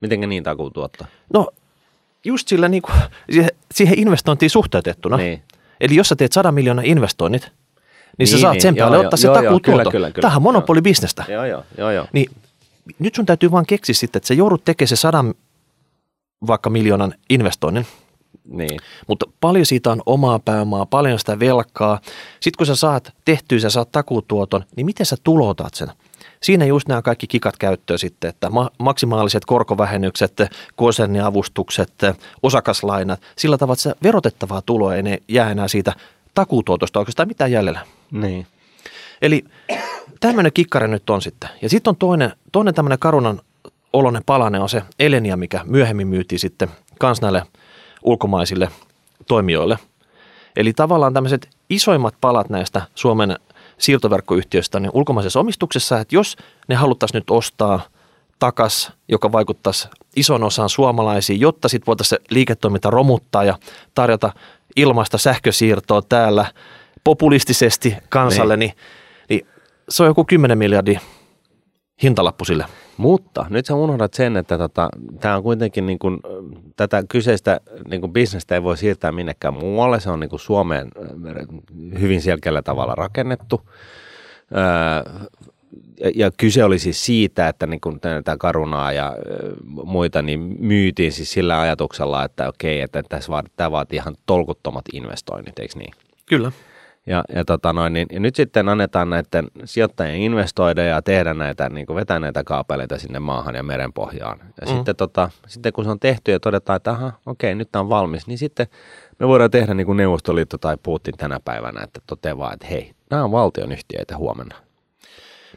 Mitenkä 0.01 0.27
niin 0.27 0.43
takuu 0.43 0.69
tuotto? 0.71 1.05
No 1.33 1.47
just 2.25 2.47
sillä 2.47 2.69
niin 2.69 2.81
kuin, 2.81 2.95
siihen, 3.31 3.49
siihen 3.73 3.99
investointiin 3.99 4.49
suhteutettuna. 4.49 5.17
Niin. 5.17 5.43
Eli 5.81 5.95
jos 5.95 6.09
sä 6.09 6.15
teet 6.15 6.31
100 6.33 6.51
miljoonaa 6.51 6.83
investoinnit, 6.87 7.41
niin, 7.41 7.51
niin 8.17 8.27
sä 8.27 8.37
saat 8.37 8.53
niin, 8.53 8.61
sen 8.61 8.75
päälle 8.75 8.97
joo, 8.97 9.03
ottaa 9.05 9.43
joo, 9.43 9.53
se 9.53 9.59
kyllä. 9.91 10.11
Tähän 10.21 10.37
on 10.37 10.43
monopolibisnestä. 10.43 11.23
Joo, 11.27 11.45
joo, 11.45 11.63
joo, 11.77 11.91
joo. 11.91 12.07
Niin 12.13 12.31
nyt 12.99 13.15
sun 13.15 13.25
täytyy 13.25 13.51
vaan 13.51 13.65
keksiä 13.65 13.95
sitten, 13.95 14.19
että 14.19 14.27
sä 14.27 14.33
joudut 14.33 14.65
tekemään 14.65 14.87
se 14.87 14.95
sadan 14.95 15.33
vaikka 16.47 16.69
miljoonan 16.69 17.13
investoinnin, 17.29 17.85
Niin. 18.51 18.79
mutta 19.07 19.25
paljon 19.39 19.65
siitä 19.65 19.91
on 19.91 20.01
omaa 20.05 20.39
pääomaa, 20.39 20.85
paljon 20.85 21.19
sitä 21.19 21.39
velkaa. 21.39 21.99
Sitten 22.39 22.57
kun 22.57 22.65
sä 22.67 22.75
saat 22.75 23.13
tehtyä, 23.25 23.59
sä 23.59 23.69
saat 23.69 23.91
takuutuoton, 23.91 24.65
niin 24.75 24.85
miten 24.85 25.05
sä 25.05 25.15
tulotat 25.23 25.73
sen? 25.73 25.87
Siinä 26.43 26.65
just 26.65 26.87
nämä 26.87 27.01
kaikki 27.01 27.27
kikat 27.27 27.57
käyttöön 27.57 27.99
sitten, 27.99 28.29
että 28.29 28.49
ma- 28.49 28.71
maksimaaliset 28.77 29.45
korkovähennykset, 29.45 30.41
konserniavustukset, 30.75 31.93
osakaslainat, 32.43 33.21
sillä 33.37 33.57
tavalla, 33.57 33.73
että 33.73 33.83
se 33.83 33.95
verotettavaa 34.03 34.61
tuloa 34.61 34.95
ei 34.95 35.03
jää 35.27 35.51
enää 35.51 35.67
siitä 35.67 35.93
takuutuotosta 36.35 36.99
oikeastaan 36.99 37.27
mitään 37.27 37.51
jäljellä. 37.51 37.85
Niin. 38.11 38.47
Eli 39.21 39.45
tämmöinen 40.19 40.53
kikkari 40.53 40.87
nyt 40.87 41.09
on 41.09 41.21
sitten. 41.21 41.49
Ja 41.61 41.69
sitten 41.69 41.91
on 41.91 41.95
toinen, 41.95 42.33
toinen 42.51 42.73
tämmöinen 42.73 42.99
karunan 42.99 43.41
oloinen 43.93 44.23
palanen 44.25 44.61
on 44.61 44.69
se 44.69 44.83
Elenia, 44.99 45.37
mikä 45.37 45.61
myöhemmin 45.65 46.07
myytiin 46.07 46.39
sitten 46.39 46.69
kans 46.99 47.21
näille 47.21 47.43
ulkomaisille 48.03 48.69
toimijoille. 49.27 49.79
Eli 50.55 50.73
tavallaan 50.73 51.13
tämmöiset 51.13 51.49
isoimmat 51.69 52.15
palat 52.21 52.49
näistä 52.49 52.81
Suomen 52.95 53.35
siirtoverkkoyhtiöistä 53.79 54.79
niin 54.79 54.91
ulkomaisessa 54.93 55.39
omistuksessa, 55.39 55.99
että 55.99 56.15
jos 56.15 56.37
ne 56.67 56.75
haluttaisiin 56.75 57.19
nyt 57.19 57.29
ostaa 57.29 57.81
takas, 58.39 58.91
joka 59.07 59.31
vaikuttaisi 59.31 59.87
ison 60.15 60.43
osaan 60.43 60.69
suomalaisiin, 60.69 61.39
jotta 61.39 61.69
sitten 61.69 61.87
voitaisiin 61.87 62.21
liiketoiminta 62.29 62.89
romuttaa 62.89 63.43
ja 63.43 63.57
tarjota 63.95 64.33
ilmaista 64.75 65.17
sähkösiirtoa 65.17 66.01
täällä 66.01 66.45
populistisesti 67.03 67.95
kansalle, 68.09 68.57
niin, 68.57 68.73
niin 69.29 69.47
se 69.89 70.03
on 70.03 70.09
joku 70.09 70.25
10 70.25 70.57
miljardia 70.57 70.99
hintalappu 72.03 72.45
sille. 72.45 72.65
Mutta 72.97 73.45
nyt 73.49 73.65
sä 73.65 73.75
unohdat 73.75 74.13
sen, 74.13 74.37
että 74.37 74.57
tota, 74.57 74.89
tämä 75.19 75.35
on 75.35 75.43
kuitenkin 75.43 75.85
niin 75.85 75.99
kuin, 75.99 76.19
tätä 76.75 77.03
kyseistä 77.09 77.59
niin 77.89 78.01
kuin 78.01 78.13
bisnestä 78.13 78.55
ei 78.55 78.63
voi 78.63 78.77
siirtää 78.77 79.11
minnekään 79.11 79.53
muualle. 79.53 79.99
Se 79.99 80.09
on 80.09 80.19
niin 80.19 80.29
kuin 80.29 80.39
Suomeen 80.39 80.87
hyvin 81.99 82.21
selkeällä 82.21 82.61
tavalla 82.61 82.95
rakennettu. 82.95 83.61
Öö, 84.55 85.29
ja, 85.99 86.11
ja 86.15 86.31
kyse 86.37 86.63
oli 86.63 86.79
siis 86.79 87.05
siitä, 87.05 87.47
että 87.47 87.67
niin 87.67 87.81
kun 87.81 87.99
tätä 87.99 88.37
karunaa 88.39 88.91
ja 88.91 89.15
muita 89.83 90.21
niin 90.21 90.55
myytiin 90.59 91.11
siis 91.11 91.31
sillä 91.31 91.59
ajatuksella, 91.59 92.23
että 92.23 92.47
okei, 92.47 92.81
että 92.81 93.03
tässä 93.09 93.31
vaat, 93.31 93.45
tämä 93.55 93.71
vaatii 93.71 93.97
ihan 93.97 94.15
tolkuttomat 94.25 94.85
investoinnit, 94.93 95.59
eikö 95.59 95.79
niin? 95.79 95.93
Kyllä. 96.25 96.51
Ja, 97.09 97.23
ja, 97.35 97.45
tota 97.45 97.73
noin, 97.73 97.93
niin, 97.93 98.07
ja 98.11 98.19
nyt 98.19 98.35
sitten 98.35 98.69
annetaan 98.69 99.09
näiden 99.09 99.47
sijoittajien 99.65 100.21
investoida 100.21 100.83
ja 100.83 101.01
tehdä 101.01 101.33
näitä, 101.33 101.69
niin 101.69 101.85
kuin 101.85 101.95
vetää 101.95 102.19
näitä 102.19 102.43
kaapeleita 102.43 102.97
sinne 102.97 103.19
maahan 103.19 103.55
ja 103.55 103.63
merenpohjaan. 103.63 104.39
Ja 104.61 104.67
mm. 104.67 104.75
sitten, 104.75 104.95
tota, 104.95 105.29
sitten 105.47 105.73
kun 105.73 105.83
se 105.83 105.89
on 105.89 105.99
tehty 105.99 106.31
ja 106.31 106.39
todetaan, 106.39 106.77
että 106.77 106.91
aha, 106.91 107.11
okei, 107.25 107.55
nyt 107.55 107.71
tämä 107.71 107.81
on 107.81 107.89
valmis, 107.89 108.27
niin 108.27 108.37
sitten 108.37 108.67
me 109.19 109.27
voidaan 109.27 109.51
tehdä 109.51 109.73
niin 109.73 109.85
kuin 109.85 109.97
Neuvostoliitto 109.97 110.57
tai 110.57 110.77
Putin 110.83 111.17
tänä 111.17 111.39
päivänä, 111.45 111.83
että 111.83 112.01
toteaa, 112.07 112.53
että 112.53 112.67
hei, 112.67 112.91
nämä 113.09 113.23
on 113.23 113.31
valtionyhtiöitä 113.31 114.17
huomenna. 114.17 114.55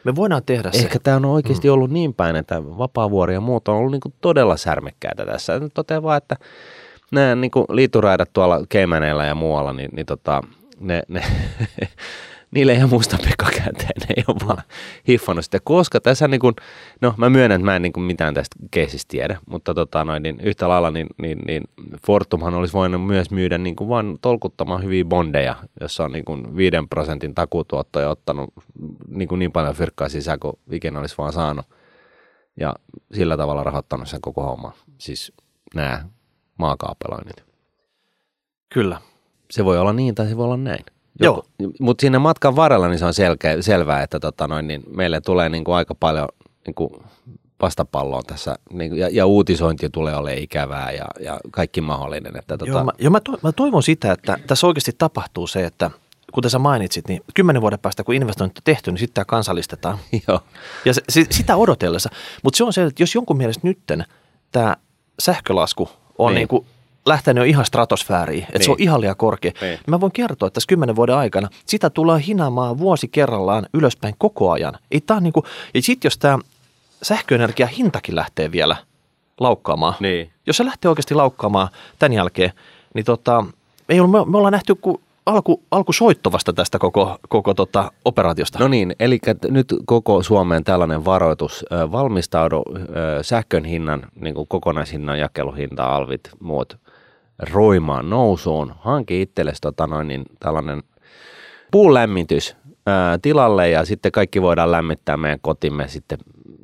Me 0.04 0.16
voidaan 0.16 0.42
tehdä 0.46 0.70
se. 0.72 0.78
Ehkä 0.78 0.98
tämä 1.02 1.16
on 1.16 1.24
oikeasti 1.24 1.68
mm. 1.68 1.74
ollut 1.74 1.90
niin 1.90 2.14
päin, 2.14 2.36
että 2.36 2.64
Vapaavuori 2.64 3.34
ja 3.34 3.40
muut 3.40 3.68
on 3.68 3.76
ollut 3.76 3.92
niin 3.92 4.00
kuin 4.00 4.14
todella 4.20 4.56
särmekkäitä 4.56 5.26
tässä. 5.26 5.60
Toteaa 5.74 6.02
vaan, 6.02 6.18
että 6.18 6.36
nämä 7.12 7.34
niin 7.34 7.50
kuin 7.50 7.66
liituraidat 7.68 8.30
tuolla 8.32 8.64
Keimäneillä 8.68 9.26
ja 9.26 9.34
muualla, 9.34 9.72
niin, 9.72 9.90
niin 9.92 10.06
tota, 10.06 10.42
ne, 10.82 11.02
ne 11.08 11.22
niille 12.54 12.72
ei 12.72 12.82
ole 12.82 12.90
muista 12.90 13.18
pekakäänteen, 13.24 13.90
ne 14.00 14.14
ei 14.16 14.24
ole 14.28 14.48
vaan 14.48 14.62
hiffannut 15.08 15.44
sitä, 15.44 15.58
koska 15.64 16.00
tässä 16.00 16.28
niin 16.28 16.40
kuin, 16.40 16.54
no 17.00 17.14
mä 17.16 17.30
myönnän, 17.30 17.60
että 17.60 17.64
mä 17.64 17.76
en 17.76 17.82
niin 17.82 17.92
kuin 17.92 18.04
mitään 18.04 18.34
tästä 18.34 18.56
keisistä 18.70 19.10
tiedä, 19.10 19.38
mutta 19.46 19.74
tota 19.74 20.04
noin, 20.04 20.22
niin 20.22 20.40
yhtä 20.40 20.68
lailla 20.68 20.90
niin, 20.90 21.06
niin, 21.22 21.38
niin 21.46 21.62
Fortumhan 22.06 22.54
olisi 22.54 22.74
voinut 22.74 23.06
myös 23.06 23.30
myydä 23.30 23.58
niin 23.58 23.76
kuin 23.76 23.88
vaan 23.88 24.18
tolkuttoman 24.22 24.84
hyviä 24.84 25.04
bondeja, 25.04 25.56
jossa 25.80 26.04
on 26.04 26.12
niin 26.12 26.24
kuin 26.24 26.56
5 26.56 26.76
prosentin 26.90 27.34
takutuotto 27.34 28.00
ja 28.00 28.10
ottanut 28.10 28.52
niin, 29.08 29.28
kuin 29.28 29.38
niin 29.38 29.52
paljon 29.52 29.74
fyrkkaa 29.74 30.08
sisään 30.08 30.40
kuin 30.40 30.58
ikinä 30.70 31.00
olisi 31.00 31.14
vaan 31.18 31.32
saanut 31.32 31.66
ja 32.60 32.74
sillä 33.12 33.36
tavalla 33.36 33.64
rahoittanut 33.64 34.08
sen 34.08 34.20
koko 34.20 34.42
homma, 34.42 34.72
siis 34.98 35.32
nämä 35.74 36.04
maakaapeloinnit. 36.58 37.44
Kyllä. 38.74 39.00
Se 39.52 39.64
voi 39.64 39.78
olla 39.78 39.92
niin 39.92 40.14
tai 40.14 40.28
se 40.28 40.36
voi 40.36 40.44
olla 40.44 40.56
näin. 40.56 40.84
Joo. 41.20 41.44
Mutta 41.80 42.00
siinä 42.02 42.18
matkan 42.18 42.56
varrella 42.56 42.88
niin 42.88 42.98
se 42.98 43.04
on 43.04 43.14
selkeä, 43.14 43.62
selvää, 43.62 44.02
että 44.02 44.20
tota 44.20 44.48
noin, 44.48 44.68
niin 44.68 44.82
meille 44.96 45.20
tulee 45.20 45.48
niin 45.48 45.64
kuin 45.64 45.74
aika 45.74 45.94
paljon 45.94 46.28
niin 46.66 46.74
kuin 46.74 46.90
vastapalloa 47.62 48.22
tässä 48.26 48.54
niin 48.72 48.90
kuin, 48.90 49.00
ja, 49.00 49.08
ja 49.12 49.26
uutisointi 49.26 49.90
tulee 49.90 50.16
olemaan 50.16 50.42
ikävää 50.42 50.90
ja, 50.90 51.04
ja 51.20 51.40
kaikki 51.50 51.80
mahdollinen. 51.80 52.36
Että, 52.38 52.58
tota... 52.58 52.70
Joo, 52.70 52.84
mä, 52.84 52.92
jo, 52.98 53.10
mä, 53.10 53.20
to, 53.20 53.38
mä 53.42 53.52
toivon 53.52 53.82
sitä, 53.82 54.12
että 54.12 54.38
tässä 54.46 54.66
oikeasti 54.66 54.92
tapahtuu 54.98 55.46
se, 55.46 55.64
että 55.64 55.90
kuten 56.32 56.50
sä 56.50 56.58
mainitsit, 56.58 57.08
niin 57.08 57.22
kymmenen 57.34 57.62
vuoden 57.62 57.78
päästä, 57.78 58.04
kun 58.04 58.14
investoinnit 58.14 58.58
on 58.58 58.62
tehty, 58.64 58.90
niin 58.90 58.98
sitten 58.98 59.14
tämä 59.14 59.24
kansallistetaan. 59.24 59.98
Joo. 60.28 60.40
Ja 60.84 60.94
se, 60.94 61.02
se, 61.08 61.26
sitä 61.30 61.56
odotellessa. 61.56 62.10
Mutta 62.42 62.56
se 62.56 62.64
on 62.64 62.72
se, 62.72 62.82
että 62.82 63.02
jos 63.02 63.14
jonkun 63.14 63.36
mielestä 63.36 63.60
nytten 63.66 64.04
tämä 64.52 64.76
sähkölasku 65.18 65.88
on 66.18 66.30
niin. 66.30 66.36
Niin 66.36 66.48
kuin 66.48 66.66
lähtenyt 67.06 67.40
jo 67.40 67.44
ihan 67.44 67.64
stratosfääriin, 67.64 68.42
että 68.42 68.58
niin. 68.58 68.64
se 68.64 68.70
on 68.70 68.76
niin. 68.76 68.82
ihan 68.82 69.00
liian 69.00 69.16
korkea. 69.16 69.52
Niin. 69.60 69.78
Mä 69.86 70.00
voin 70.00 70.12
kertoa, 70.12 70.46
että 70.46 70.54
tässä 70.54 70.68
kymmenen 70.68 70.96
vuoden 70.96 71.16
aikana 71.16 71.48
sitä 71.66 71.90
tullaan 71.90 72.20
hinaamaan 72.20 72.78
vuosi 72.78 73.08
kerrallaan 73.08 73.66
ylöspäin 73.74 74.14
koko 74.18 74.50
ajan. 74.50 74.78
Ei 74.90 75.00
tää 75.00 75.20
niinku, 75.20 75.44
ja 75.74 75.82
sitten 75.82 76.06
jos 76.06 76.18
tämä 76.18 76.38
sähköenergia 77.02 77.66
hintakin 77.66 78.16
lähtee 78.16 78.52
vielä 78.52 78.76
laukkaamaan, 79.40 79.94
niin. 80.00 80.30
jos 80.46 80.56
se 80.56 80.64
lähtee 80.64 80.88
oikeasti 80.88 81.14
laukkaamaan 81.14 81.68
tämän 81.98 82.12
jälkeen, 82.12 82.52
niin 82.94 83.04
tota, 83.04 83.44
ei 83.88 84.00
ole, 84.00 84.08
me, 84.08 84.30
me 84.30 84.36
ollaan 84.36 84.52
nähty 84.52 84.74
kuin 84.74 85.00
alku, 85.26 85.62
alku 85.70 85.92
soittovasta 85.92 86.52
tästä 86.52 86.78
koko, 86.78 87.18
koko 87.28 87.54
tota 87.54 87.92
operaatiosta. 88.04 88.58
No 88.58 88.68
niin, 88.68 88.96
eli 89.00 89.18
nyt 89.48 89.74
koko 89.84 90.22
Suomeen 90.22 90.64
tällainen 90.64 91.04
varoitus. 91.04 91.64
Valmistaudu 91.92 92.62
sähkön 93.22 93.64
hinnan, 93.64 94.02
niin 94.20 94.34
kuin 94.34 94.48
kokonaishinnan, 94.48 95.18
jakeluhinta, 95.18 95.84
alvit, 95.84 96.30
muut 96.40 96.76
roimaan 97.50 98.10
nousuun. 98.10 98.74
Hanki 98.78 99.22
itsellesi 99.22 99.60
tota 99.60 99.86
noin, 99.86 100.08
niin 100.08 100.22
tällainen 100.40 100.82
puulämmitys 101.70 102.56
ää, 102.86 103.18
tilalle 103.18 103.70
ja 103.70 103.84
sitten 103.84 104.12
kaikki 104.12 104.42
voidaan 104.42 104.72
lämmittää 104.72 105.16
meidän 105.16 105.40
kotimme 105.42 105.88
sitten 105.88 106.18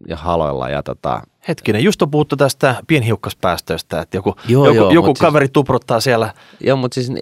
ja 0.08 0.16
haloilla. 0.16 0.68
Ja 0.68 0.82
tota... 0.82 1.22
Hetkinen, 1.48 1.84
just 1.84 2.02
on 2.02 2.10
puhuttu 2.10 2.36
tästä 2.36 2.74
pienhiukkaspäästöistä, 2.86 4.00
että 4.00 4.16
joku, 4.16 4.34
joo, 4.48 4.66
joku, 4.66 4.76
joo, 4.76 4.90
joku 4.90 5.14
kaveri 5.14 5.46
siis, 5.46 5.52
tupruttaa 5.52 6.00
siellä. 6.00 6.34
Joo, 6.60 6.76
mutta 6.76 6.94
siis 6.94 7.12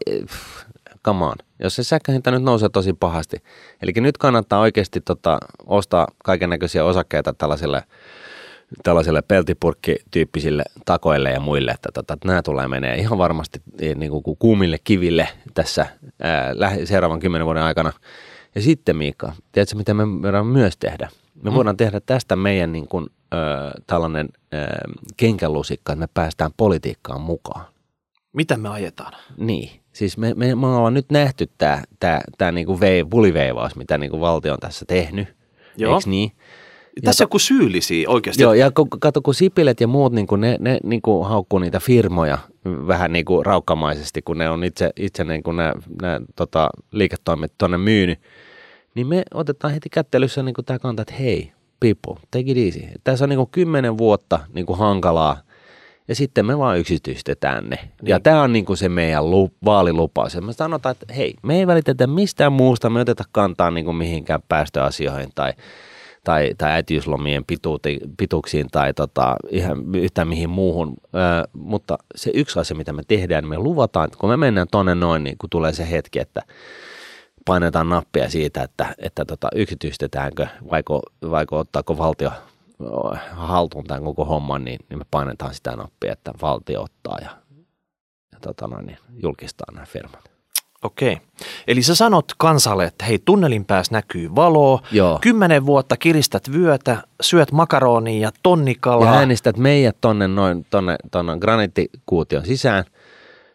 come 1.04 1.24
on. 1.24 1.34
Jos 1.58 1.76
se 1.76 1.82
sähköhinta 1.82 2.30
nyt 2.30 2.42
nousee 2.42 2.68
tosi 2.68 2.92
pahasti. 2.92 3.36
Eli 3.82 3.92
nyt 3.96 4.18
kannattaa 4.18 4.60
oikeasti 4.60 5.00
tota, 5.00 5.38
ostaa 5.66 6.06
kaiken 6.24 6.50
näköisiä 6.50 6.84
osakkeita 6.84 7.32
tällaiselle– 7.32 7.82
tällaisille 8.82 9.22
peltipurkkityyppisille 9.22 10.62
takoille 10.84 11.30
ja 11.30 11.40
muille, 11.40 11.70
että, 11.70 11.88
tota, 11.94 12.14
että 12.14 12.28
nämä 12.28 12.42
tulee 12.42 12.68
menee 12.68 12.96
ihan 12.96 13.18
varmasti 13.18 13.62
eh, 13.80 13.96
niin 13.96 14.22
kuin 14.22 14.36
kuumille 14.38 14.78
kiville 14.84 15.28
tässä 15.54 15.86
ää, 16.22 16.54
seuraavan 16.84 17.20
kymmenen 17.20 17.44
vuoden 17.44 17.62
aikana. 17.62 17.92
Ja 18.54 18.62
sitten 18.62 18.96
Miikka, 18.96 19.32
tiedätkö 19.52 19.76
mitä 19.76 19.94
me 19.94 20.22
voidaan 20.22 20.46
myös 20.46 20.76
tehdä? 20.76 21.08
Me 21.42 21.50
mm. 21.50 21.56
voidaan 21.56 21.76
tehdä 21.76 22.00
tästä 22.00 22.36
meidän 22.36 22.72
niin 22.72 22.88
kuin, 22.88 23.06
ö, 23.34 23.36
tällainen 23.86 24.28
ö, 24.54 24.56
kenkälusikka, 25.16 25.92
että 25.92 26.00
me 26.00 26.08
päästään 26.14 26.50
politiikkaan 26.56 27.20
mukaan. 27.20 27.64
Mitä 28.32 28.56
me 28.56 28.68
ajetaan? 28.68 29.12
Niin, 29.36 29.80
siis 29.92 30.18
me, 30.18 30.34
me, 30.34 30.54
me 30.54 30.66
ollaan 30.66 30.94
nyt 30.94 31.10
nähty 31.10 31.50
tämä 31.58 31.82
tää, 32.00 32.20
tää 32.38 32.52
niinku 32.52 32.80
vei, 32.80 33.04
puliveivaus, 33.04 33.76
mitä 33.76 33.98
niinku 33.98 34.20
valtio 34.20 34.52
on 34.52 34.60
tässä 34.60 34.84
tehnyt, 34.88 35.28
Joo. 35.76 35.94
eikö 35.94 36.10
niin? 36.10 36.32
Tässä 37.04 37.24
joku 37.24 37.38
syyllisiä 37.38 38.08
oikeasti. 38.08 38.42
Joo, 38.42 38.54
ja 38.54 38.70
kato, 39.00 39.22
kun 39.22 39.34
Sipilet 39.34 39.80
ja 39.80 39.86
muut, 39.86 40.12
niin 40.12 40.26
kuin 40.26 40.40
ne, 40.40 40.56
ne 40.60 40.78
niin 40.84 41.02
kuin 41.02 41.28
haukkuu 41.28 41.58
niitä 41.58 41.80
firmoja 41.80 42.38
vähän 42.64 43.12
niin 43.12 43.24
kuin 43.24 43.46
raukkamaisesti, 43.46 44.22
kun 44.22 44.38
ne 44.38 44.50
on 44.50 44.64
itse, 44.64 44.90
itse 44.96 45.24
niin 45.24 45.42
kuin 45.42 45.56
nämä, 45.56 45.72
nämä 46.02 46.20
tota, 46.36 46.70
liiketoimet 46.92 47.52
tuonne 47.58 47.78
myynyt, 47.78 48.18
niin 48.94 49.06
me 49.06 49.22
otetaan 49.34 49.74
heti 49.74 49.88
kättelyssä 49.88 50.42
niin 50.42 50.54
kuin 50.54 50.64
tämä 50.64 50.78
kanta, 50.78 51.02
että 51.02 51.14
hei, 51.14 51.52
people, 51.80 52.22
take 52.30 52.50
it 52.50 52.58
easy. 52.58 52.80
Tässä 53.04 53.24
on 53.24 53.28
niin 53.28 53.38
kuin 53.38 53.50
kymmenen 53.50 53.98
vuotta 53.98 54.38
niin 54.52 54.66
kuin 54.66 54.78
hankalaa, 54.78 55.36
ja 56.08 56.14
sitten 56.14 56.46
me 56.46 56.58
vaan 56.58 56.78
yksityistetään 56.78 57.70
ne. 57.70 57.76
Niin. 57.76 57.90
Ja 58.02 58.20
tämä 58.20 58.42
on 58.42 58.52
niin 58.52 58.64
kuin 58.64 58.76
se 58.76 58.88
meidän 58.88 59.30
lu, 59.30 59.50
vaalilupaus. 59.64 60.34
Ja 60.34 60.40
me 60.40 60.52
sanotaan, 60.52 60.92
että 60.92 61.14
hei, 61.14 61.34
me 61.42 61.58
ei 61.58 61.66
välitetä 61.66 62.06
mistään 62.06 62.52
muusta, 62.52 62.90
me 62.90 63.00
oteta 63.00 63.24
kantaa 63.32 63.70
niin 63.70 63.84
kuin 63.84 63.96
mihinkään 63.96 64.40
päästöasioihin 64.48 65.28
tai 65.34 65.52
tai, 66.26 66.54
tai 66.58 66.70
äitiyslomien 66.70 67.44
pituuti, 67.44 68.00
tai 68.72 68.94
tota, 68.94 69.36
ihan 69.50 69.94
yhtään 69.94 70.28
mihin 70.28 70.50
muuhun. 70.50 70.94
Ö, 71.04 71.48
mutta 71.52 71.98
se 72.14 72.30
yksi 72.34 72.60
asia, 72.60 72.76
mitä 72.76 72.92
me 72.92 73.02
tehdään, 73.08 73.44
niin 73.44 73.48
me 73.48 73.58
luvataan, 73.58 74.04
että 74.04 74.18
kun 74.18 74.30
me 74.30 74.36
mennään 74.36 74.66
tonne 74.70 74.94
noin, 74.94 75.24
niin 75.24 75.38
kun 75.38 75.50
tulee 75.50 75.72
se 75.72 75.90
hetki, 75.90 76.18
että 76.18 76.42
painetaan 77.44 77.88
nappia 77.88 78.30
siitä, 78.30 78.62
että, 78.62 78.94
että 78.98 79.24
tota, 79.24 79.48
yksityistetäänkö 79.54 80.46
vaiko, 80.70 81.02
vaiko 81.30 81.58
ottaako 81.58 81.98
valtio 81.98 82.30
haltuun 83.30 83.84
tämän 83.84 84.04
koko 84.04 84.24
homman, 84.24 84.64
niin, 84.64 84.80
niin 84.88 84.98
me 84.98 85.04
painetaan 85.10 85.54
sitä 85.54 85.76
nappia, 85.76 86.12
että 86.12 86.32
valtio 86.42 86.82
ottaa 86.82 87.18
ja, 87.22 87.30
ja 88.32 88.38
tota 88.40 88.68
niin 88.82 88.98
julkistaa 89.22 89.72
nämä 89.74 89.86
firmat. 89.86 90.35
Okei. 90.86 91.18
Eli 91.66 91.82
sä 91.82 91.94
sanot 91.94 92.24
kansalle, 92.38 92.84
että 92.84 93.04
hei, 93.04 93.18
tunnelin 93.24 93.64
päässä 93.64 93.92
näkyy 93.92 94.34
valoa, 94.34 94.82
Joo. 94.92 95.18
kymmenen 95.22 95.66
vuotta 95.66 95.96
kiristät 95.96 96.52
vyötä, 96.52 97.02
syöt 97.20 97.52
makaronia 97.52 98.20
ja 98.20 98.30
tonnikalaa. 98.42 99.12
Ja 99.12 99.18
äänestät 99.18 99.56
meidät 99.56 99.96
tonne, 100.00 100.28
noin, 100.28 100.66
tonne, 100.70 100.96
tonne 101.10 101.38
graniittikuution 101.38 102.46
sisään, 102.46 102.84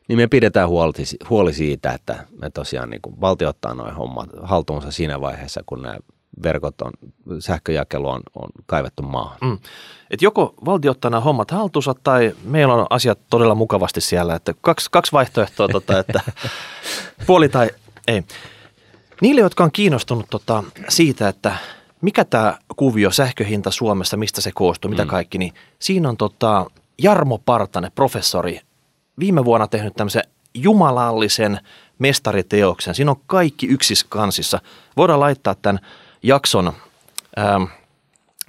niin 0.08 0.18
me 0.18 0.28
pidetään 0.28 0.70
huoli, 0.70 0.94
huoli 1.30 1.54
siitä, 1.54 1.92
että 1.92 2.26
me 2.40 2.50
tosiaan 2.50 2.90
niin 2.90 3.02
kuin 3.02 3.22
valtio 3.22 3.50
ottaa 3.50 3.74
noin 3.74 3.96
hommat 3.96 4.30
haltuunsa 4.44 4.92
siinä 4.92 5.22
vaiheessa, 5.22 5.62
kun 5.66 5.82
nämä 5.82 5.96
verkot 6.44 6.82
on, 6.82 6.92
sähköjakelu 7.40 8.10
on, 8.10 8.22
on 8.36 8.50
kaivettu 8.66 9.04
maahan. 9.04 9.38
Mm. 9.42 9.58
Et 10.12 10.22
joko 10.22 10.54
valtio 10.66 10.92
ottaa 10.92 11.12
nämä 11.12 11.22
hommat 11.22 11.52
haltuunsa 11.52 11.96
tai 12.04 12.36
meillä 12.44 12.74
on 12.74 12.88
asiat 12.90 13.20
todella 13.30 13.56
mukavasti 13.56 14.02
siellä. 14.02 14.36
Että 14.36 14.54
kaksi, 14.62 14.88
kaksi 14.92 15.12
vaihtoehtoa, 15.12 15.68
tota, 15.68 16.00
että 16.00 16.22
puoli 17.28 17.50
tai 17.50 17.70
ei. 18.08 18.24
Niille, 19.22 19.42
jotka 19.42 19.64
on 19.64 19.72
kiinnostunut 19.72 20.26
tota, 20.30 20.64
siitä, 20.90 21.28
että 21.28 21.56
mikä 22.02 22.26
tämä 22.26 22.58
kuvio, 22.76 23.12
sähköhinta 23.12 23.72
Suomessa, 23.72 24.18
mistä 24.18 24.42
se 24.42 24.52
koostuu, 24.54 24.90
mitä 24.92 25.04
Mm. 25.04 25.10
kaikki, 25.10 25.38
niin 25.38 25.54
siinä 25.80 26.10
on 26.10 26.18
tota 26.18 26.66
Jarmo 27.02 27.38
Partanen, 27.38 27.92
professori, 27.96 28.60
viime 29.20 29.46
vuonna 29.46 29.68
tehnyt 29.68 29.94
tämmöisen 29.94 30.24
jumalallisen 30.54 31.60
mestariteoksen. 32.00 32.96
Siinä 32.96 33.12
on 33.12 33.22
kaikki 33.28 33.68
yksissä 33.68 34.06
kansissa. 34.10 34.60
Voidaan 34.98 35.20
laittaa 35.20 35.56
tämän 35.56 35.80
jakson 36.24 36.74
ähm, 37.40 37.64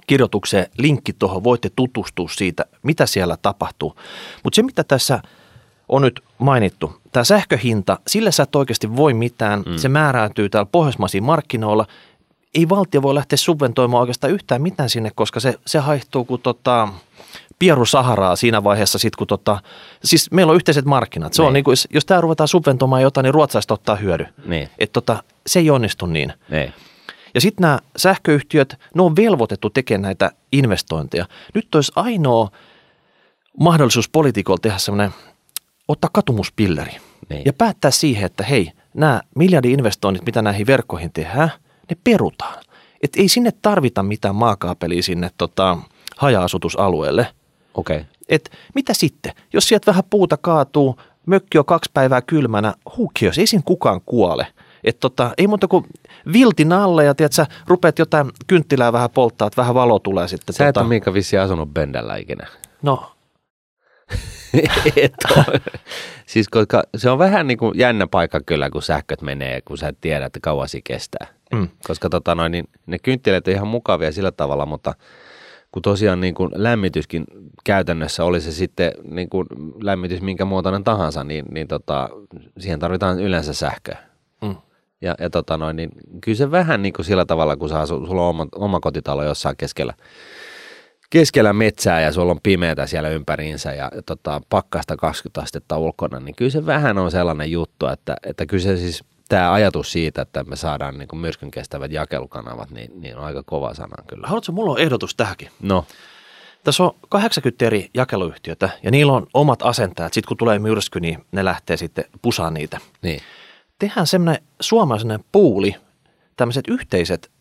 kirjoitukseen 0.07 0.65
linkki 0.77 1.13
tuohon, 1.13 1.43
voitte 1.43 1.71
tutustua 1.75 2.29
siitä, 2.29 2.65
mitä 2.83 3.05
siellä 3.05 3.37
tapahtuu. 3.41 3.95
Mutta 4.43 4.55
se, 4.55 4.63
mitä 4.63 4.83
tässä 4.83 5.21
on 5.89 6.01
nyt 6.01 6.23
mainittu, 6.37 6.93
tämä 7.11 7.23
sähköhinta, 7.23 7.99
sillä 8.07 8.31
sä 8.31 8.43
et 8.43 8.55
oikeasti 8.55 8.95
voi 8.95 9.13
mitään, 9.13 9.63
mm. 9.65 9.77
se 9.77 9.89
määräytyy 9.89 10.49
täällä 10.49 10.69
pohjoismaisiin 10.71 11.23
markkinoilla. 11.23 11.85
Ei 12.53 12.69
valtio 12.69 13.01
voi 13.01 13.15
lähteä 13.15 13.37
subventoimaan 13.37 14.01
oikeastaan 14.01 14.33
yhtään 14.33 14.61
mitään 14.61 14.89
sinne, 14.89 15.11
koska 15.15 15.39
se, 15.39 15.55
se 15.67 15.79
haihtuu 15.79 16.25
kuin 16.25 16.41
tota, 16.41 16.87
pieru 17.59 17.85
Saharaa 17.85 18.35
siinä 18.35 18.63
vaiheessa, 18.63 18.99
sit 18.99 19.15
kun 19.15 19.27
tota, 19.27 19.59
siis 20.03 20.31
meillä 20.31 20.49
on 20.49 20.55
yhteiset 20.55 20.85
markkinat. 20.85 21.33
Se 21.33 21.41
on 21.41 21.45
Niin. 21.45 21.53
niin 21.53 21.63
kuin, 21.63 21.71
jos, 21.71 21.87
jos 21.91 22.05
tämä 22.05 22.21
ruvetaan 22.21 22.47
subventoimaan 22.47 23.01
jotain, 23.01 23.23
niin 23.23 23.33
ruotsalaiset 23.33 23.71
ottaa 23.71 23.95
hyödy. 23.95 24.25
Niin, 24.45 24.69
Et 24.79 24.91
tota, 24.91 25.23
se 25.47 25.59
ei 25.59 25.69
onnistu 25.69 26.05
niin. 26.05 26.33
ei. 26.51 26.73
Ja 27.33 27.41
sitten 27.41 27.61
nämä 27.61 27.79
sähköyhtiöt, 27.97 28.79
ne 28.95 29.01
on 29.01 29.15
velvoitettu 29.15 29.69
tekemään 29.69 30.01
näitä 30.01 30.31
investointeja. 30.51 31.25
Nyt 31.53 31.75
olisi 31.75 31.91
ainoa 31.95 32.49
mahdollisuus 33.59 34.09
poliitikolla 34.09 34.59
tehdä 34.61 34.77
semmoinen, 34.77 35.11
ottaa 35.87 36.09
katumuspilleri 36.13 36.91
Niin. 37.29 37.41
ja 37.45 37.53
päättää 37.53 37.91
siihen, 37.91 38.25
että 38.25 38.43
hei, 38.43 38.71
nämä 38.93 39.21
miljardi-investoinnit, 39.35 40.25
mitä 40.25 40.41
näihin 40.41 40.67
verkkoihin 40.67 41.11
tehdään, 41.13 41.51
ne 41.89 41.97
perutaan. 42.03 42.63
Et 43.03 43.15
ei 43.15 43.27
sinne 43.27 43.51
tarvita 43.61 44.03
mitään 44.03 44.35
maakaapelia 44.35 45.03
sinne 45.03 45.31
tota, 45.37 45.77
haja-asutusalueelle. 46.17 47.27
Okei. 47.73 47.97
Okay. 47.97 48.09
Et 48.29 48.51
mitä 48.75 48.93
sitten? 48.93 49.33
Jos 49.53 49.67
sieltä 49.67 49.91
vähän 49.91 50.03
puuta 50.09 50.37
kaatuu, 50.37 50.99
mökki 51.25 51.57
on 51.57 51.65
kaksi 51.65 51.91
päivää 51.93 52.21
kylmänä, 52.21 52.73
cares? 53.19 53.37
Ei 53.37 53.47
siinä 53.47 53.63
kukaan 53.65 54.01
kuole. 54.05 54.47
Et 54.83 54.99
tota, 54.99 55.31
ei 55.37 55.47
muuta 55.47 55.67
kuin 55.67 55.85
viltin 56.33 56.73
alle 56.73 57.05
ja 57.05 57.15
tiedät, 57.15 57.33
sä 57.33 57.45
rupeat 57.67 57.99
jotain 57.99 58.31
kynttilää 58.47 58.93
vähän 58.93 59.09
polttaa, 59.09 59.47
että 59.47 59.61
vähän 59.61 59.75
valo 59.75 59.99
tulee 59.99 60.27
sitten. 60.27 60.53
Sä 60.53 60.67
et 60.67 60.73
tota, 60.73 60.79
ole 60.79 60.89
Miika 60.89 61.13
vissi 61.13 61.37
asunut 61.37 61.73
Bendellä 61.73 62.15
ikinä. 62.15 62.47
No, 62.81 63.13
et 64.95 65.13
siis 66.25 66.49
koska 66.49 66.83
se 66.97 67.09
on 67.09 67.19
vähän 67.19 67.47
niin 67.47 67.57
kuin 67.57 67.79
jännä 67.79 68.07
paikka 68.07 68.39
kyllä, 68.45 68.69
kun 68.69 68.81
sähköt 68.81 69.21
menee, 69.21 69.61
kun 69.61 69.77
sä 69.77 69.87
et 69.87 69.97
tiedä, 70.01 70.25
että 70.25 70.39
kauan 70.41 70.69
se 70.69 70.81
kestää. 70.83 71.27
mm, 71.53 71.67
Koska 71.87 72.09
tota 72.09 72.35
noin, 72.35 72.51
niin 72.51 72.69
ne 72.85 72.99
kynttilät 72.99 73.47
on 73.47 73.53
ihan 73.53 73.67
mukavia 73.67 74.11
sillä 74.11 74.31
tavalla, 74.31 74.65
mutta 74.65 74.93
kun 75.71 75.81
tosiaan 75.81 76.21
niin 76.21 76.33
kuin 76.33 76.49
lämmityskin 76.55 77.25
käytännössä 77.63 78.23
oli 78.23 78.41
se 78.41 78.51
sitten 78.51 78.91
niin 79.03 79.29
kuin 79.29 79.47
lämmitys 79.81 80.21
minkä 80.21 80.45
muotoinen 80.45 80.83
tahansa, 80.83 81.23
niin, 81.23 81.45
niin 81.51 81.67
tota, 81.67 82.09
siihen 82.59 82.79
tarvitaan 82.79 83.19
yleensä 83.19 83.53
sähköä. 83.53 83.97
Ja, 85.03 85.15
ja 85.19 85.29
tota 85.29 85.57
noin, 85.57 85.75
niin 85.75 85.89
kyllä 86.21 86.37
se 86.37 86.51
vähän 86.51 86.81
niin 86.81 86.93
kuin 86.93 87.05
sillä 87.05 87.25
tavalla, 87.25 87.55
kun 87.55 87.73
asu, 87.73 88.05
sulla 88.07 88.21
on 88.21 88.29
oma, 88.29 88.47
oma 88.55 88.79
kotitalo 88.79 89.23
jossain 89.23 89.57
keskellä, 89.57 89.93
keskellä 91.09 91.53
metsää 91.53 92.01
ja 92.01 92.11
sulla 92.11 92.31
on 92.31 92.39
pimeätä 92.43 92.87
siellä 92.87 93.09
ympäriinsä 93.09 93.73
ja 93.73 93.91
tota, 94.05 94.41
pakkasta 94.49 94.97
20 94.97 95.41
astetta 95.41 95.77
ulkona, 95.77 96.19
niin 96.19 96.35
kyllä 96.35 96.51
se 96.51 96.65
vähän 96.65 96.97
on 96.97 97.11
sellainen 97.11 97.51
juttu, 97.51 97.87
että, 97.87 98.15
että 98.25 98.45
kyllä 98.45 98.63
se 98.63 98.77
siis 98.77 99.03
tämä 99.29 99.53
ajatus 99.53 99.91
siitä, 99.91 100.21
että 100.21 100.43
me 100.43 100.55
saadaan 100.55 100.97
niin 100.97 101.07
kuin 101.07 101.19
myrskyn 101.19 101.51
kestävät 101.51 101.91
jakelukanavat, 101.91 102.71
niin, 102.71 103.01
niin 103.01 103.17
on 103.17 103.23
aika 103.23 103.43
kova 103.45 103.73
sana 103.73 104.03
kyllä. 104.07 104.27
Haluatko, 104.27 104.51
mulla 104.51 104.71
on 104.71 104.79
ehdotus 104.79 105.15
tähänkin. 105.15 105.49
No, 105.61 105.85
Tässä 106.63 106.83
on 106.83 106.91
80 107.09 107.65
eri 107.65 107.89
jakeluyhtiötä 107.93 108.69
ja 108.83 108.91
niillä 108.91 109.13
on 109.13 109.27
omat 109.33 109.59
asentajat. 109.61 110.13
Sitten 110.13 110.27
kun 110.27 110.37
tulee 110.37 110.59
myrsky, 110.59 110.99
niin 110.99 111.25
ne 111.31 111.45
lähtee 111.45 111.77
sitten 111.77 112.05
pusaan 112.21 112.53
niitä. 112.53 112.79
niin. 113.01 113.19
Tehdään 113.83 114.07
semmoinen 114.07 114.43
suomalainen 114.59 115.19
puuli, 115.31 115.75
tämmöiset 116.37 116.67
yhteiset 116.67 117.31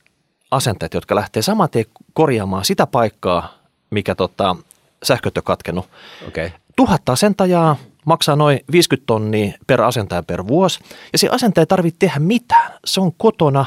asentajat, 0.51 0.95
jotka 0.95 1.15
lähtee 1.15 1.43
saman 1.43 1.71
tien 1.71 1.85
korjaamaan 2.13 2.65
sitä 2.65 2.87
paikkaa, 2.87 3.55
mikä 3.91 4.15
tota, 4.15 4.57
sähköt 5.03 5.37
on 5.39 5.43
katkenut. 5.45 5.89
Okay. 6.29 6.51
Tuhat 6.77 7.09
asentajaa 7.09 7.77
maksaa 8.05 8.37
noin 8.37 8.61
50 8.73 9.07
tonnia 9.07 9.53
per 9.67 9.81
asentaja 9.83 10.23
per 10.23 10.47
vuosi. 10.47 10.81
Ja 11.13 11.19
se 11.19 11.29
asentaja 11.29 11.63
ei 11.63 11.67
tarvitse 11.67 11.99
tehdä 11.99 12.19
mitään. 12.19 12.73
Se 12.85 13.01
on 13.01 13.13
kotona. 13.17 13.65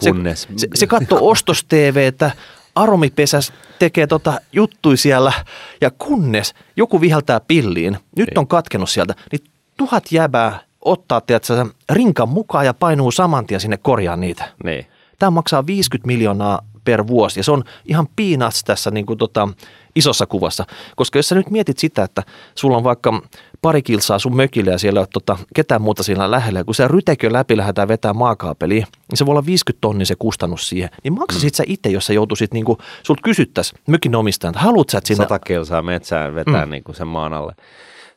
Kunnes- 0.00 0.40
Se, 0.40 0.48
se, 0.56 0.68
se 0.74 0.86
katsoo 0.86 1.18
ostos 1.30 1.64
TVtä, 1.64 2.30
aromipesäs 2.74 3.52
tekee 3.78 4.06
tota 4.06 4.40
juttui 4.52 4.96
siellä 4.96 5.32
ja 5.80 5.90
kunnes 5.90 6.54
joku 6.76 7.00
viheltää 7.00 7.40
pilliin, 7.40 7.96
nyt 8.16 8.28
Niin. 8.28 8.38
on 8.38 8.46
katkenut 8.46 8.90
sieltä, 8.90 9.14
niin 9.32 9.44
tuhat 9.76 10.12
jäbää 10.12 10.60
ottaa 10.84 11.20
tiedätkö, 11.20 11.66
rinkan 11.90 12.28
mukaan 12.28 12.66
ja 12.66 12.74
painuu 12.74 13.10
saman 13.10 13.46
tien 13.46 13.60
sinne 13.60 13.76
korjaan 13.76 14.20
niitä. 14.20 14.44
Niin. 14.64 14.86
Tämä 15.18 15.30
maksaa 15.30 15.66
50 15.66 16.06
miljoonaa 16.06 16.58
per 16.84 17.06
vuosi 17.06 17.40
ja 17.40 17.44
se 17.44 17.50
on 17.50 17.64
ihan 17.84 18.08
peanuts 18.16 18.64
tässä 18.64 18.90
niin 18.90 19.06
kuin 19.06 19.18
tota, 19.18 19.48
isossa 19.94 20.26
kuvassa. 20.26 20.64
Koska 20.96 21.18
jos 21.18 21.28
sä 21.28 21.34
nyt 21.34 21.50
mietit 21.50 21.78
sitä, 21.78 22.02
että 22.02 22.22
sulla 22.54 22.76
on 22.76 22.84
vaikka 22.84 23.22
pari 23.62 23.82
kilsaa 23.82 24.18
sun 24.18 24.36
mökille 24.36 24.70
ja 24.70 24.78
siellä 24.78 24.98
ei 24.98 25.00
ole 25.00 25.08
tota, 25.12 25.38
ketään 25.54 25.82
muuta 25.82 26.02
siinä 26.02 26.30
lähellä, 26.30 26.60
ja 26.60 26.64
kun 26.64 26.74
se 26.74 26.88
rytekö 26.88 27.32
läpi 27.32 27.56
lähdetään 27.56 27.88
vetää 27.88 28.12
maakaapeliin, 28.12 28.86
niin 29.10 29.18
se 29.18 29.26
voi 29.26 29.32
olla 29.32 29.46
50 29.46 29.80
tonnia 29.80 30.06
se 30.06 30.14
kustannus 30.18 30.68
siihen. 30.68 30.90
Niin 31.04 31.12
maksasit 31.12 31.54
sä 31.54 31.64
itse, 31.66 31.88
jos 31.88 32.06
sä 32.06 32.12
joutuisit, 32.12 32.52
niin 32.54 32.64
kuin, 32.64 32.78
sulta 33.02 33.22
kysyttäisiin 33.24 33.80
mökin 33.86 34.14
omistajan, 34.14 34.54
että 34.54 34.64
haluat 34.64 34.88
sä, 34.88 34.98
että 34.98 35.08
sinne... 35.08 35.24
Sata 35.24 35.38
kilsaa 35.38 35.82
metsään 35.82 36.34
vetää 36.34 36.62
Mm. 36.62 36.68
mm. 36.68 36.70
niin 36.70 36.84
kuin 36.84 36.96
sen 36.96 37.06
maan 37.06 37.32
alle. 37.32 37.54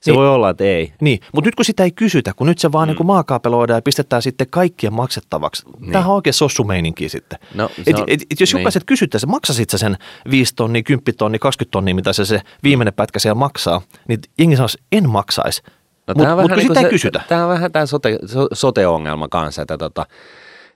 Se 0.05 0.11
Niin. 0.11 0.19
voi 0.19 0.29
olla, 0.29 0.49
että 0.49 0.63
ei. 0.63 0.93
Niin, 1.01 1.19
mutta 1.33 1.47
nyt 1.47 1.55
kun 1.55 1.65
sitä 1.65 1.83
ei 1.83 1.91
kysytä, 1.91 2.33
kun 2.35 2.47
nyt 2.47 2.59
se 2.59 2.71
vaan 2.71 2.87
mm. 2.87 2.89
niin 2.89 2.97
kuin 2.97 3.07
maakaapeloidaan 3.07 3.77
ja 3.77 3.81
pistetään 3.81 4.21
sitten 4.21 4.47
kaikkien 4.49 4.93
maksettavaksi. 4.93 5.65
Niin. 5.65 5.81
Niin. 5.81 5.91
Tämähän 5.91 6.09
on 6.11 6.15
oikein 6.15 6.33
sossumeininki 6.33 7.09
sitten. 7.09 7.39
No, 7.53 7.69
et, 7.87 7.95
on- 7.99 8.03
et, 8.07 8.21
et, 8.31 8.39
jos 8.39 8.53
niin. 8.53 8.61
jokaiset 8.61 8.83
kysyttäisiin, 8.85 9.29
maksasit 9.31 9.69
sä 9.69 9.77
sen 9.77 9.97
5 10.31 10.55
tonnia, 10.55 10.83
10 10.83 11.03
tonnia, 11.17 11.39
20 11.39 11.71
tonnia, 11.71 11.95
mitä 11.95 12.13
se, 12.13 12.25
se 12.25 12.41
viimeinen 12.63 12.93
pätkä 12.93 13.19
siellä 13.19 13.35
maksaa, 13.39 13.81
niin 14.07 14.19
jengi 14.37 14.55
sanoisi, 14.55 14.77
en 14.91 15.09
maksaisi. 15.09 15.61
No, 16.07 16.13
Mutta 16.17 16.35
mut, 16.35 16.51
niinku 16.51 16.73
sitä 16.73 16.79
ei 16.87 16.89
kysytä. 16.89 17.21
Tämä 17.27 17.43
on 17.43 17.49
vähän 17.49 17.71
tämä 17.71 17.85
sote, 17.85 18.19
so- 18.25 18.47
sote-ongelma 18.53 19.27
kanssa, 19.27 19.61
että 19.61 19.77
tota, 19.77 20.05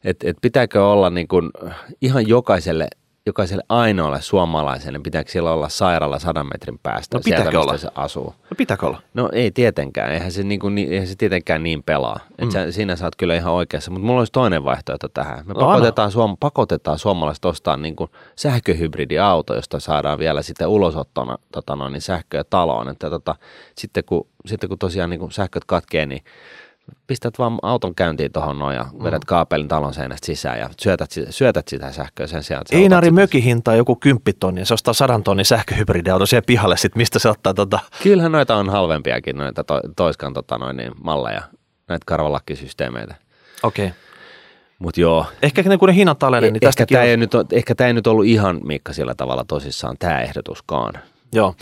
et, 0.04 0.18
et 0.24 0.38
pitääkö 0.42 0.86
olla 0.86 1.10
niin 1.10 1.28
kuin 1.28 1.50
ihan 2.02 2.28
jokaiselle, 2.28 2.88
jokaiselle 3.30 3.63
ainoalle 3.70 4.22
suomalaiselle, 4.22 5.00
pitääkö 5.00 5.32
siellä 5.32 5.52
olla 5.54 5.70
sairaala 5.70 6.20
sadan 6.20 6.48
metrin 6.54 6.80
päästä 6.84 7.18
No, 7.18 7.22
sieltä, 7.24 7.44
mistä 7.44 7.60
olla? 7.60 7.78
se 7.78 7.88
asuu? 7.96 8.26
No 8.26 8.56
pitääkö 8.58 8.86
olla? 8.88 9.02
No 9.13 9.30
ei 9.34 9.52
tietenkään, 9.52 10.12
eihän 10.12 10.32
se, 10.32 10.44
niin 10.44 10.60
kuin, 10.60 10.76
niin- 10.76 10.92
eihän 10.94 11.08
se 11.08 11.15
tietenkään 11.18 11.63
niin 11.63 11.84
pelaa. 11.84 12.20
Et 12.39 12.46
Mm. 12.46 12.52
sä, 12.52 12.72
siinä 12.72 12.96
sä 12.96 13.06
oot 13.06 13.15
kyllä 13.15 13.36
ihan 13.36 13.54
oikeassa, 13.54 13.92
mutta 13.92 14.06
mulla 14.06 14.20
olisi 14.22 14.32
toinen 14.32 14.63
vaihtoehto 14.63 15.08
tähän. 15.08 15.48
Me 15.48 15.54
No, 15.54 15.60
anna. 15.60 15.74
pakotetaan, 15.74 16.12
suom, 16.12 16.38
pakotetaan 16.39 17.00
suomalaiset 17.00 17.46
ostaa 17.46 17.78
niin 17.78 17.96
kuin 17.96 18.10
sähköhybridiauto, 18.36 19.56
josta 19.56 19.80
saadaan 19.80 20.20
vielä 20.20 20.42
sitten 20.42 20.68
ulosottona 20.68 21.38
tota 21.52 21.76
noin, 21.76 21.94
niin 21.94 22.02
sähköä 22.02 22.44
taloon. 22.44 22.89
Että 22.89 23.10
tota, 23.10 23.36
sitten, 23.78 24.04
kun, 24.06 24.28
sitten 24.46 24.70
kun 24.70 24.80
tosiaan 24.80 25.10
niin 25.10 25.20
kuin 25.20 25.32
sähköt 25.32 25.65
katkee, 25.65 26.06
niin 26.06 26.24
pistät 27.08 27.39
vaan 27.39 27.60
auton 27.62 27.95
käyntiin 27.95 28.32
tuohon 28.32 28.60
noin 28.60 28.75
ja 28.75 28.86
vedät 29.04 29.25
kaapelin 29.25 29.67
talon 29.67 29.93
seinästä 29.93 30.25
sisään 30.25 30.60
ja 30.60 30.69
syötät, 30.82 31.12
syötät 31.30 31.67
sitä 31.67 31.91
sähköä 31.91 32.28
sen 32.28 32.43
sijaan. 32.43 32.62
että 32.62 32.75
sä 32.75 32.82
Einari 32.82 33.08
otat 33.08 33.15
sitä- 33.15 33.21
mökin 33.21 33.43
hinta 33.43 33.71
on 33.71 33.78
joku 33.78 33.95
10 33.95 34.21
tonnia, 34.39 34.65
se 34.65 34.73
ostaa 34.73 34.93
100 34.93 35.21
tonnin 35.23 35.45
sähköhybridiauto 35.45 36.25
siihen 36.25 36.43
pihalle, 36.47 36.78
sit 36.78 36.95
mistä 36.95 37.19
se 37.19 37.30
ottaa 37.30 37.54
tota... 37.54 37.80
Kyllähän 38.04 38.32
noita 38.32 38.56
on 38.56 38.69
halvempiakin, 38.69 39.38
noita 39.38 39.63
to, 39.63 39.82
toiskan 39.95 40.34
tota 40.34 40.58
noin, 40.58 40.78
niin 40.78 40.91
malleja, 41.04 41.41
näitä 41.88 42.04
karvalakkisysteemeitä. 42.06 43.15
Okei. 43.63 43.86
Okay. 43.86 43.97
Mutta 44.80 45.02
joo, 45.02 45.25
Ehkä 45.43 45.62
ne, 45.62 45.78
kun 45.78 45.89
ne 45.89 45.95
hinnat 45.95 46.23
alenee, 46.23 46.49
niin 46.52 46.56
ehkä 46.56 46.67
tästäkin 46.67 46.95
tämä 46.95 47.04
ei, 47.04 47.17
nyt, 47.17 47.32
ehkä 47.54 47.75
tää 47.75 47.88
ei 47.88 47.93
nyt 47.93 48.08
ollut 48.08 48.25
ihan 48.25 48.60
Mikka 48.63 48.93
sillä 48.93 49.15
tavalla 49.15 49.43
tosissaan 49.47 49.95
tämä 49.99 50.21
ehdotuskaan. 50.21 50.93
Joo. 51.34 51.56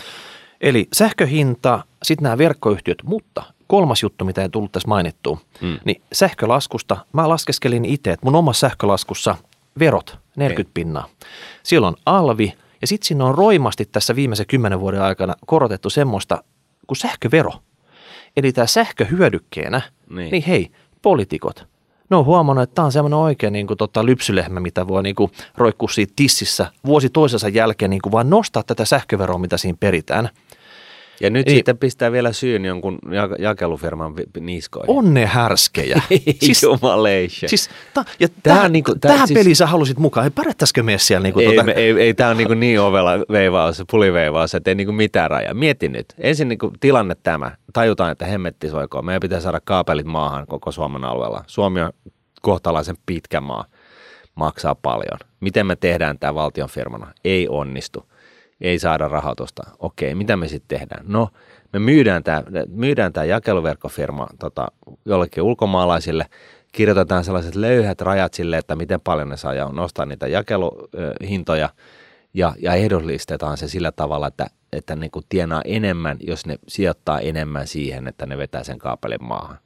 Eli 0.62 0.88
sähköhinta, 0.94 1.84
sitten 2.04 2.24
nämä 2.24 2.38
verkkoyhtiöt, 2.38 2.98
mutta 3.04 3.44
kolmas 3.68 4.04
juttu, 4.04 4.26
mitä 4.26 4.42
ei 4.42 4.50
tullut 4.50 4.72
tässä 4.72 4.88
mainittua, 4.88 5.38
mm. 5.62 5.80
Niin 5.86 6.02
sähkölaskusta, 6.14 6.98
mä 7.14 7.30
laskeskelin 7.30 7.86
itse, 7.86 8.12
että 8.12 8.26
mun 8.26 8.36
omassa 8.36 8.60
sähkölaskussa 8.60 9.36
verot, 9.80 10.18
40 10.36 10.74
pinnaa. 10.74 11.08
Siellä 11.64 11.88
on 11.88 11.96
alvi, 12.06 12.54
ja 12.82 12.88
sitten 12.88 13.08
siinä 13.08 13.26
on 13.26 13.36
roimasti 13.36 13.86
tässä 13.86 14.16
viimeisen 14.16 14.48
kymmenen 14.48 14.80
vuoden 14.80 15.02
aikana 15.02 15.36
korotettu 15.46 15.90
semmoista 15.90 16.44
kuin 16.88 16.98
sähkövero. 16.98 17.54
Eli 18.38 18.52
tämä 18.52 18.68
sähkö 18.68 19.06
hyödykkeenä, 19.06 19.82
niin. 20.10 20.16
Niin. 20.16 20.32
niin 20.32 20.44
hei, 20.44 20.72
poliitikot, 21.02 21.68
ne 22.10 22.18
on 22.18 22.26
huomannut, 22.26 22.64
että 22.64 22.76
tämä 22.76 22.86
on 22.86 22.92
semmoinen 22.92 23.20
oikein 23.20 23.54
niin 23.54 23.68
kuin, 23.68 23.78
tota, 23.78 24.06
lypsylehmä, 24.06 24.60
mitä 24.60 24.88
voi 24.88 25.04
niin 25.04 25.16
kuin, 25.16 25.32
roikkua 25.58 25.90
siitä 25.90 26.14
tississä 26.16 26.72
vuosi 26.86 27.10
toisensa 27.10 27.50
jälkeen, 27.50 27.90
niin 27.90 28.02
kuin, 28.02 28.12
vaan 28.12 28.30
nostaa 28.30 28.64
tätä 28.64 28.86
sähköveroa, 28.86 29.38
mitä 29.38 29.58
siinä 29.58 29.78
peritään. 29.80 30.30
Ja 31.22 31.30
nyt 31.30 31.48
Ei- 31.50 31.56
sitten 31.56 31.78
pistää 31.78 32.12
vielä 32.12 32.32
syyn 32.34 32.66
jonkun 32.66 33.00
ja- 33.12 33.30
jakelufirman 33.40 34.14
niskoihin. 34.40 34.98
On 34.98 35.14
ne 35.14 35.26
härskejä. 35.26 36.02
siis, 36.46 36.64
Jumalation. 36.64 37.50
Siis, 37.50 37.70
ta, 37.94 38.06
ja 38.20 38.28
tähän, 38.44 38.66
on 38.66 38.72
niinku- 38.72 38.96
tää- 38.96 39.12
tähän 39.12 39.28
siis- 39.28 39.40
peliin 39.40 39.56
sä 39.56 39.66
halusit 39.66 39.98
mukaan. 40.00 40.24
Ei 40.24 40.30
pärjättäisikö 40.30 40.84
me 40.84 40.98
siellä 40.98 41.24
niinku 41.24 41.40
ei, 41.40 41.48
tota, 41.48 41.64
me, 41.64 41.72
ei, 41.72 41.92
ei 41.92 42.14
tämä 42.14 42.30
on 42.30 42.38
niin, 42.38 42.60
niin 42.60 42.80
ovella 42.82 43.12
veivaus, 43.32 43.84
puliveivaus, 43.92 44.56
että 44.56 44.72
ei 44.72 44.76
niin 44.76 44.96
mitään 44.96 45.32
rajaa. 45.32 45.54
Mieti 45.54 45.90
nyt. 45.90 46.06
Ensin 46.18 46.48
niin 46.48 46.60
tilanne 46.80 47.16
tämä. 47.24 47.52
Tajutaan, 47.74 48.12
että 48.12 48.26
hemmetti 48.26 48.70
soikoo. 48.70 49.02
Meidän 49.02 49.20
pitää 49.20 49.40
saada 49.40 49.60
kaapelit 49.66 50.06
maahan 50.06 50.48
koko 50.48 50.72
Suomen 50.72 51.04
alueella. 51.04 51.44
Suomi 51.48 51.82
on 51.82 51.92
kohtalaisen 52.42 52.96
pitkä 53.06 53.42
maa. 53.42 53.66
Maksaa 54.36 54.76
paljon. 54.76 55.20
Miten 55.40 55.66
me 55.66 55.76
tehdään 55.76 56.20
tämä 56.20 56.36
valtion 56.36 56.70
firmana? 56.70 57.12
Ei 57.26 57.48
onnistu. 57.50 58.06
Ei 58.62 58.80
saada 58.80 59.08
rahoitusta. 59.08 59.64
Okei, 59.80 60.16
mitä 60.16 60.38
me 60.38 60.48
sitten 60.48 60.80
tehdään? 60.80 61.06
No, 61.08 61.30
me 61.74 61.80
myydään 61.80 62.24
tämä, 62.24 62.44
myydään 62.70 63.14
tämä 63.14 63.24
jakeluverkkofirma 63.24 64.28
tota, 64.40 64.68
jollekin 65.06 65.44
ulkomaalaisille, 65.44 66.26
kirjoitetaan 66.72 67.24
sellaiset 67.24 67.56
löyhät 67.56 68.02
rajat 68.02 68.34
sille, 68.34 68.58
että 68.58 68.76
miten 68.76 69.02
paljon 69.02 69.30
ne 69.30 69.38
saa 69.38 69.72
nostaa 69.72 70.06
niitä 70.06 70.28
jakeluhintoja 70.28 71.70
ja, 72.34 72.54
ja 72.60 72.74
ehdollistetaan 72.74 73.58
se 73.58 73.68
sillä 73.68 73.92
tavalla, 73.92 74.28
että, 74.28 74.48
että 74.74 74.96
niin 74.96 75.12
kuin 75.12 75.26
tienaa 75.30 75.62
enemmän, 75.66 76.18
jos 76.20 76.46
ne 76.46 76.56
sijoittaa 76.68 77.20
enemmän 77.20 77.68
siihen, 77.68 78.08
että 78.08 78.26
ne 78.26 78.38
vetää 78.38 78.64
sen 78.64 78.80
kaapelin 78.80 79.24
maahan. 79.24 79.58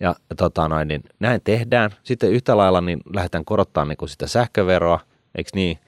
Ja 0.00 0.14
tota 0.36 0.68
noin, 0.68 0.88
niin 0.88 1.02
näin 1.20 1.40
tehdään. 1.44 1.90
Sitten 2.02 2.30
yhtä 2.30 2.56
lailla 2.56 2.80
niin 2.80 3.00
lähdetään 3.14 3.44
korottaa 3.44 3.84
niin 3.84 3.96
kuin 3.96 4.08
sitä 4.08 4.26
sähköveroa, 4.26 5.00
eikö 5.34 5.50
niin? 5.54 5.78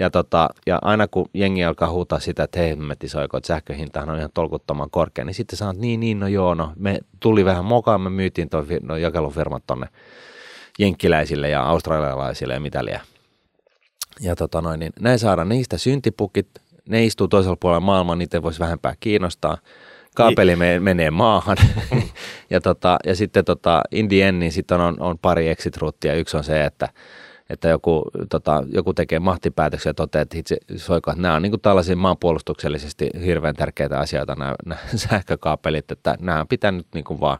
Ja, 0.00 0.10
tota, 0.10 0.48
ja 0.66 0.78
aina 0.82 1.08
kun 1.08 1.30
jengi 1.34 1.64
alkaa 1.64 1.90
huutaa 1.90 2.20
sitä, 2.20 2.42
että 2.42 2.58
hei, 2.58 2.76
me 2.76 2.96
tisoiko, 2.96 3.36
että 3.36 3.46
sähköhintahan 3.46 4.10
on 4.10 4.18
ihan 4.18 4.30
tolkuttoman 4.34 4.90
korkea, 4.90 5.24
niin 5.24 5.34
sitten 5.34 5.56
sanot, 5.56 5.76
niin, 5.76 6.00
niin, 6.00 6.20
no 6.20 6.28
joo, 6.28 6.54
no 6.54 6.72
me 6.76 6.98
tuli 7.20 7.44
vähän 7.44 7.64
mokaan, 7.64 8.00
me 8.00 8.10
myytiin 8.10 8.48
tuon 8.48 8.66
no, 8.82 8.96
jakelufirmat 8.96 9.62
tonne 9.66 9.86
jenkkiläisille 10.78 11.48
ja 11.48 11.62
australialaisille 11.62 12.54
ja 12.54 12.60
mitä 12.60 12.84
liian. 12.84 13.00
Ja 14.20 14.36
tota 14.36 14.60
noin, 14.60 14.80
niin 14.80 14.92
näin 15.00 15.18
saadaan 15.18 15.48
niistä 15.48 15.78
syntipukit, 15.78 16.48
ne 16.88 17.04
istuu 17.04 17.28
toisella 17.28 17.56
puolella 17.60 17.80
maailmaa, 17.80 18.16
niitä 18.16 18.42
voisi 18.42 18.60
vähempää 18.60 18.94
kiinnostaa. 19.00 19.58
Kaapeli 20.14 20.56
me, 20.56 20.80
menee 20.80 21.10
maahan. 21.10 21.56
ja, 22.50 22.60
tota, 22.60 22.98
ja 23.06 23.16
sitten 23.16 23.44
tota, 23.44 23.82
in 23.92 24.08
the 24.08 24.22
end, 24.22 24.38
niin 24.38 24.52
sitten 24.52 24.80
on, 24.80 25.00
on 25.00 25.18
pari 25.18 25.48
exit 25.48 25.76
routea. 25.76 26.14
Yksi 26.14 26.36
on 26.36 26.44
se, 26.44 26.64
että, 26.64 26.88
että 27.50 27.68
joku, 27.68 28.02
tota, 28.30 28.64
joku 28.72 28.94
tekee 28.94 29.18
mahtipäätöksiä 29.18 29.90
ja 29.90 29.94
toteaa, 29.94 30.22
että 30.22 30.38
itse 30.38 30.56
soiko, 30.76 31.10
että 31.10 31.22
nämä 31.22 31.34
on 31.34 31.42
niin 31.42 31.52
kuin 31.52 31.60
tällaisia 31.60 31.96
maanpuolustuksellisesti 31.96 33.10
hirveän 33.24 33.54
tärkeitä 33.54 33.98
asioita, 33.98 34.34
nämä, 34.34 34.54
nämä 34.66 34.80
sähkökaapelit, 35.08 35.90
että 35.90 36.16
nämä 36.20 36.46
pitää 36.48 36.72
nyt 36.72 36.86
niin 36.94 37.04
kuin 37.04 37.20
vaan 37.20 37.38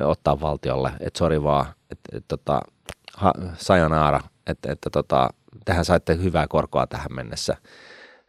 ottaa 0.00 0.40
valtiolle, 0.40 0.92
että 1.00 1.18
sori 1.18 1.42
vaan, 1.42 1.66
että, 1.90 2.16
että 2.16 2.28
tota, 2.28 2.60
ha, 3.16 3.32
sayonara, 3.54 4.20
että, 4.46 4.72
että 4.72 4.90
tota, 4.90 5.30
tähän 5.64 5.84
saitte 5.84 6.16
hyvää 6.22 6.46
korkoa 6.48 6.86
tähän 6.86 7.14
mennessä. 7.14 7.56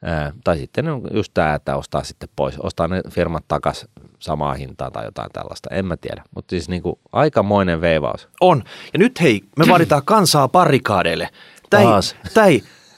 Ää, 0.03 0.31
tai 0.43 0.57
sitten 0.57 0.85
just 1.13 1.33
tämä, 1.33 1.53
että 1.53 1.75
ostaa 1.75 2.03
sitten 2.03 2.29
pois, 2.35 2.57
ostaa 2.59 2.87
ne 2.87 3.01
firmat 3.09 3.43
takas 3.47 3.87
samaa 4.19 4.53
hintaa 4.53 4.91
tai 4.91 5.05
jotain 5.05 5.31
tällaista, 5.33 5.69
en 5.71 5.85
mä 5.85 5.97
tiedä. 5.97 6.23
Mutta 6.35 6.49
siis 6.49 6.69
niinku 6.69 6.99
aikamoinen 7.11 7.81
veivaus. 7.81 8.27
On. 8.41 8.63
Ja 8.93 8.99
nyt 8.99 9.21
hei, 9.21 9.41
me 9.57 9.65
vaaditaan 9.69 10.05
kansaa 10.05 10.47
barrikaadeille. 10.47 11.29
Tää 11.69 11.79
ei, 11.79 11.85
Taas. 11.85 12.15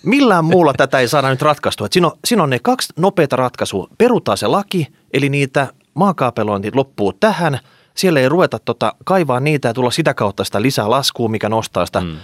millään 0.04 0.46
muulla 0.46 0.74
tätä 0.74 1.00
ei 1.00 1.08
saada 1.08 1.30
nyt 1.30 1.42
ratkaistua. 1.42 1.86
Et 1.86 1.94
Siinä 1.94 2.08
on, 2.08 2.18
siinä 2.26 2.44
on 2.44 2.50
ne 2.50 2.60
kaksi 2.60 2.94
nopeata 2.98 3.36
ratkaisua. 3.36 3.88
Perutaan 3.98 4.38
se 4.38 4.48
laki, 4.48 4.88
eli 5.14 5.30
niitä 5.30 5.68
maakaapelointi 5.94 6.72
loppuu 6.74 7.14
tähän. 7.14 7.60
Siellä 7.96 8.20
ei 8.20 8.30
ruveta 8.30 8.60
tota, 8.60 8.94
kaivaa 9.06 9.40
niitä 9.40 9.68
ja 9.68 9.74
tulla 9.74 9.92
sitä 9.92 10.14
kautta 10.14 10.44
sitä 10.44 10.62
lisää 10.62 10.90
laskua, 10.90 11.30
mikä 11.30 11.50
nostaa 11.50 11.86
sitä 11.86 12.02
mm. 12.02 12.18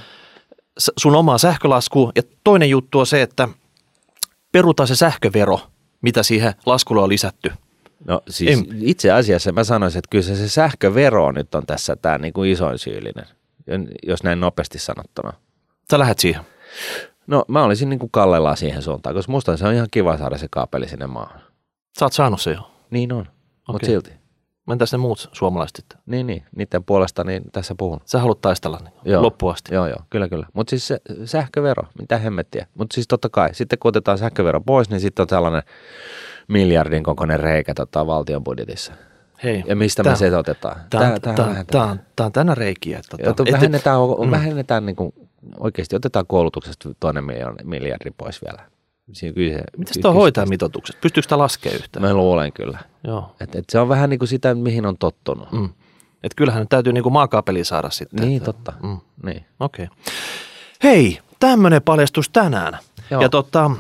sun 0.98 1.16
omaa 1.16 1.38
sähkölaskua. 1.38 2.12
Ja 2.16 2.22
toinen 2.44 2.70
juttu 2.70 3.00
on 3.00 3.08
se, 3.08 3.22
että 3.22 3.48
perutaan 4.58 4.88
se 4.88 4.96
sähkövero, 4.96 5.60
mitä 6.02 6.24
siihen 6.24 6.54
laskulle 6.66 7.02
on 7.02 7.10
lisätty. 7.10 7.52
No 8.06 8.22
siis 8.30 8.60
En- 8.60 8.66
itse 8.82 9.12
asiassa 9.12 9.52
mä 9.52 9.64
sanoisin, 9.64 10.00
että 10.00 10.10
kyllä 10.10 10.24
se, 10.24 10.36
se 10.36 10.50
sähkövero 10.50 11.32
nyt 11.32 11.56
on 11.56 11.66
tässä 11.66 11.96
tämä 11.96 12.18
niinku 12.18 12.44
isoin 12.44 12.80
syyllinen, 12.80 13.26
jos 14.08 14.24
näin 14.24 14.40
nopeasti 14.40 14.80
sanottuna. 14.80 15.34
Sä 15.92 16.00
lähdet 16.00 16.20
siihen. 16.20 16.42
No 17.28 17.46
mä 17.48 17.64
olisin 17.64 17.90
niinku 17.90 18.08
kallellaan 18.10 18.58
siihen 18.58 18.82
suuntaan, 18.82 19.16
koska 19.16 19.32
musta 19.32 19.58
se 19.58 19.68
on 19.68 19.74
ihan 19.74 19.88
kiva 19.92 20.18
saada 20.18 20.38
se 20.38 20.48
kaapeli 20.52 20.88
sinne 20.90 21.08
maahan. 21.08 21.42
Sä 22.00 22.06
oot 22.06 22.14
saanut 22.14 22.42
se 22.42 22.52
jo. 22.52 22.72
Niin 22.90 23.14
on, 23.14 23.26
mutta 23.68 23.76
Okei. 23.76 23.90
silti. 23.90 24.12
Entäs 24.72 24.92
ne 24.92 24.98
muut 24.98 25.30
suomalaiset 25.32 25.76
sitten? 25.76 26.00
Niin, 26.06 26.28
niin, 26.28 26.44
niiden 26.56 26.84
puolesta 26.84 27.24
niin 27.24 27.44
tässä 27.52 27.76
puhun. 27.78 28.00
Sä 28.06 28.20
haluat 28.20 28.42
taistella 28.42 28.80
niin 28.84 28.94
Joo. 29.06 29.22
loppuun 29.22 29.52
asti. 29.54 29.74
Joo, 29.76 29.88
joo, 29.88 30.00
kyllä, 30.10 30.30
kyllä. 30.30 30.48
Mutta 30.54 30.70
siis 30.70 30.88
se 30.88 31.00
sähkövero, 31.26 31.84
mitä 32.00 32.18
hemmettiä. 32.18 32.68
Mutta 32.76 32.94
siis 32.94 33.08
totta 33.08 33.30
kai, 33.30 33.50
sitten 33.54 33.80
kun 33.80 33.90
otetaan 33.90 34.18
sähkövero 34.18 34.62
pois, 34.62 34.90
niin 34.90 35.00
sitten 35.00 35.24
on 35.24 35.28
tällainen 35.28 35.64
miljardin 36.48 37.04
kokoinen 37.04 37.40
reikä 37.40 37.74
tota, 37.74 38.08
valtion 38.08 38.44
budjetissa. 38.44 38.94
Hei, 39.44 39.64
Ja 39.68 39.76
mistä 39.76 40.04
tää- 40.04 40.14
me 40.14 40.18
se 40.18 40.36
otetaan? 40.38 40.76
Tämä 40.90 41.14
on, 42.20 42.32
tänä 42.32 42.56
reikiä. 42.56 43.02
Tota, 43.10 43.44
et- 43.46 43.52
vähennetään, 43.52 44.00
mm. 44.26 44.32
vähennetään 44.32 44.86
niin 44.86 44.96
kuin, 44.96 45.14
oikeasti, 45.60 45.96
otetaan 45.96 46.26
koulutuksesta 46.28 46.90
toinen 47.00 47.24
miljardi 47.64 48.12
pois 48.18 48.42
vielä. 48.46 48.64
Siinä 49.14 49.34
kyllä 49.34 49.58
se, 49.58 49.64
Miten 49.78 50.02
tuo 50.02 50.12
se- 50.12 50.16
hoitajamitoitukset? 50.18 51.02
Pystyykö 51.02 51.26
sitä 51.26 51.38
laskemaan 51.38 51.80
yhtään? 51.80 52.06
Mä 52.06 52.14
luulen 52.14 52.54
kyllä. 52.54 52.80
Joo. 53.04 53.36
Et, 53.40 53.56
et 53.56 53.66
se 53.70 53.80
on 53.80 53.90
vähän 53.90 54.10
niin 54.10 54.20
kuin 54.20 54.30
sitä, 54.30 54.56
mihin 54.56 54.86
on 54.86 54.98
tottunut. 54.98 55.52
Mm. 55.52 55.70
Et 56.24 56.36
kyllähän 56.36 56.60
nyt 56.60 56.70
täytyy 56.70 56.94
niinku 56.94 57.10
maakaapeli 57.10 57.64
saada 57.64 57.90
sitten. 57.90 58.28
Niin, 58.28 58.38
että- 58.38 58.46
totta. 58.46 58.74
Mm. 58.84 58.98
Niin. 59.24 59.46
Okei. 59.60 59.86
Okay. 59.86 59.98
Hei, 60.84 61.20
tämmöinen 61.40 61.82
paljastus 61.82 62.30
tänään. 62.30 62.78
Joo. 63.12 63.22
Ja 63.22 63.30
tota, 63.30 63.72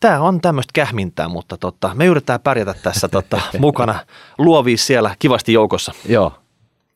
tämä 0.00 0.20
on 0.20 0.40
tämmöistä 0.40 0.70
kähmintää, 0.74 1.28
mutta 1.28 1.56
tota, 1.56 1.90
me 1.94 2.06
yritetään 2.06 2.40
pärjätä 2.40 2.74
tässä 2.82 3.08
tota, 3.18 3.40
mukana 3.58 3.94
luovia 4.38 4.76
siellä 4.76 5.16
kivasti 5.18 5.52
joukossa. 5.52 5.92
Joo. 6.08 6.32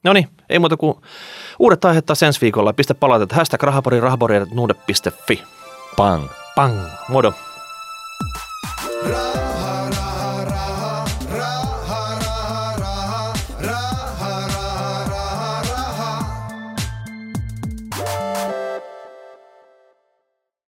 No 0.05 0.13
niin, 0.13 0.29
ei 0.49 0.59
muuta 0.59 0.77
kuin 0.77 0.95
uudet 1.59 1.85
aiheet 1.85 2.07
taas 2.07 2.23
ensi 2.23 2.41
viikolla. 2.41 2.73
Pistä 2.73 2.95
palautetta. 2.95 3.35
Hashtag 3.35 3.63
rahapori, 3.63 4.01
rahapori, 4.01 4.41
nuude.fi. 4.55 5.43
Pang. 5.97 6.29
Pang, 6.57 6.73
modo. 7.09 7.37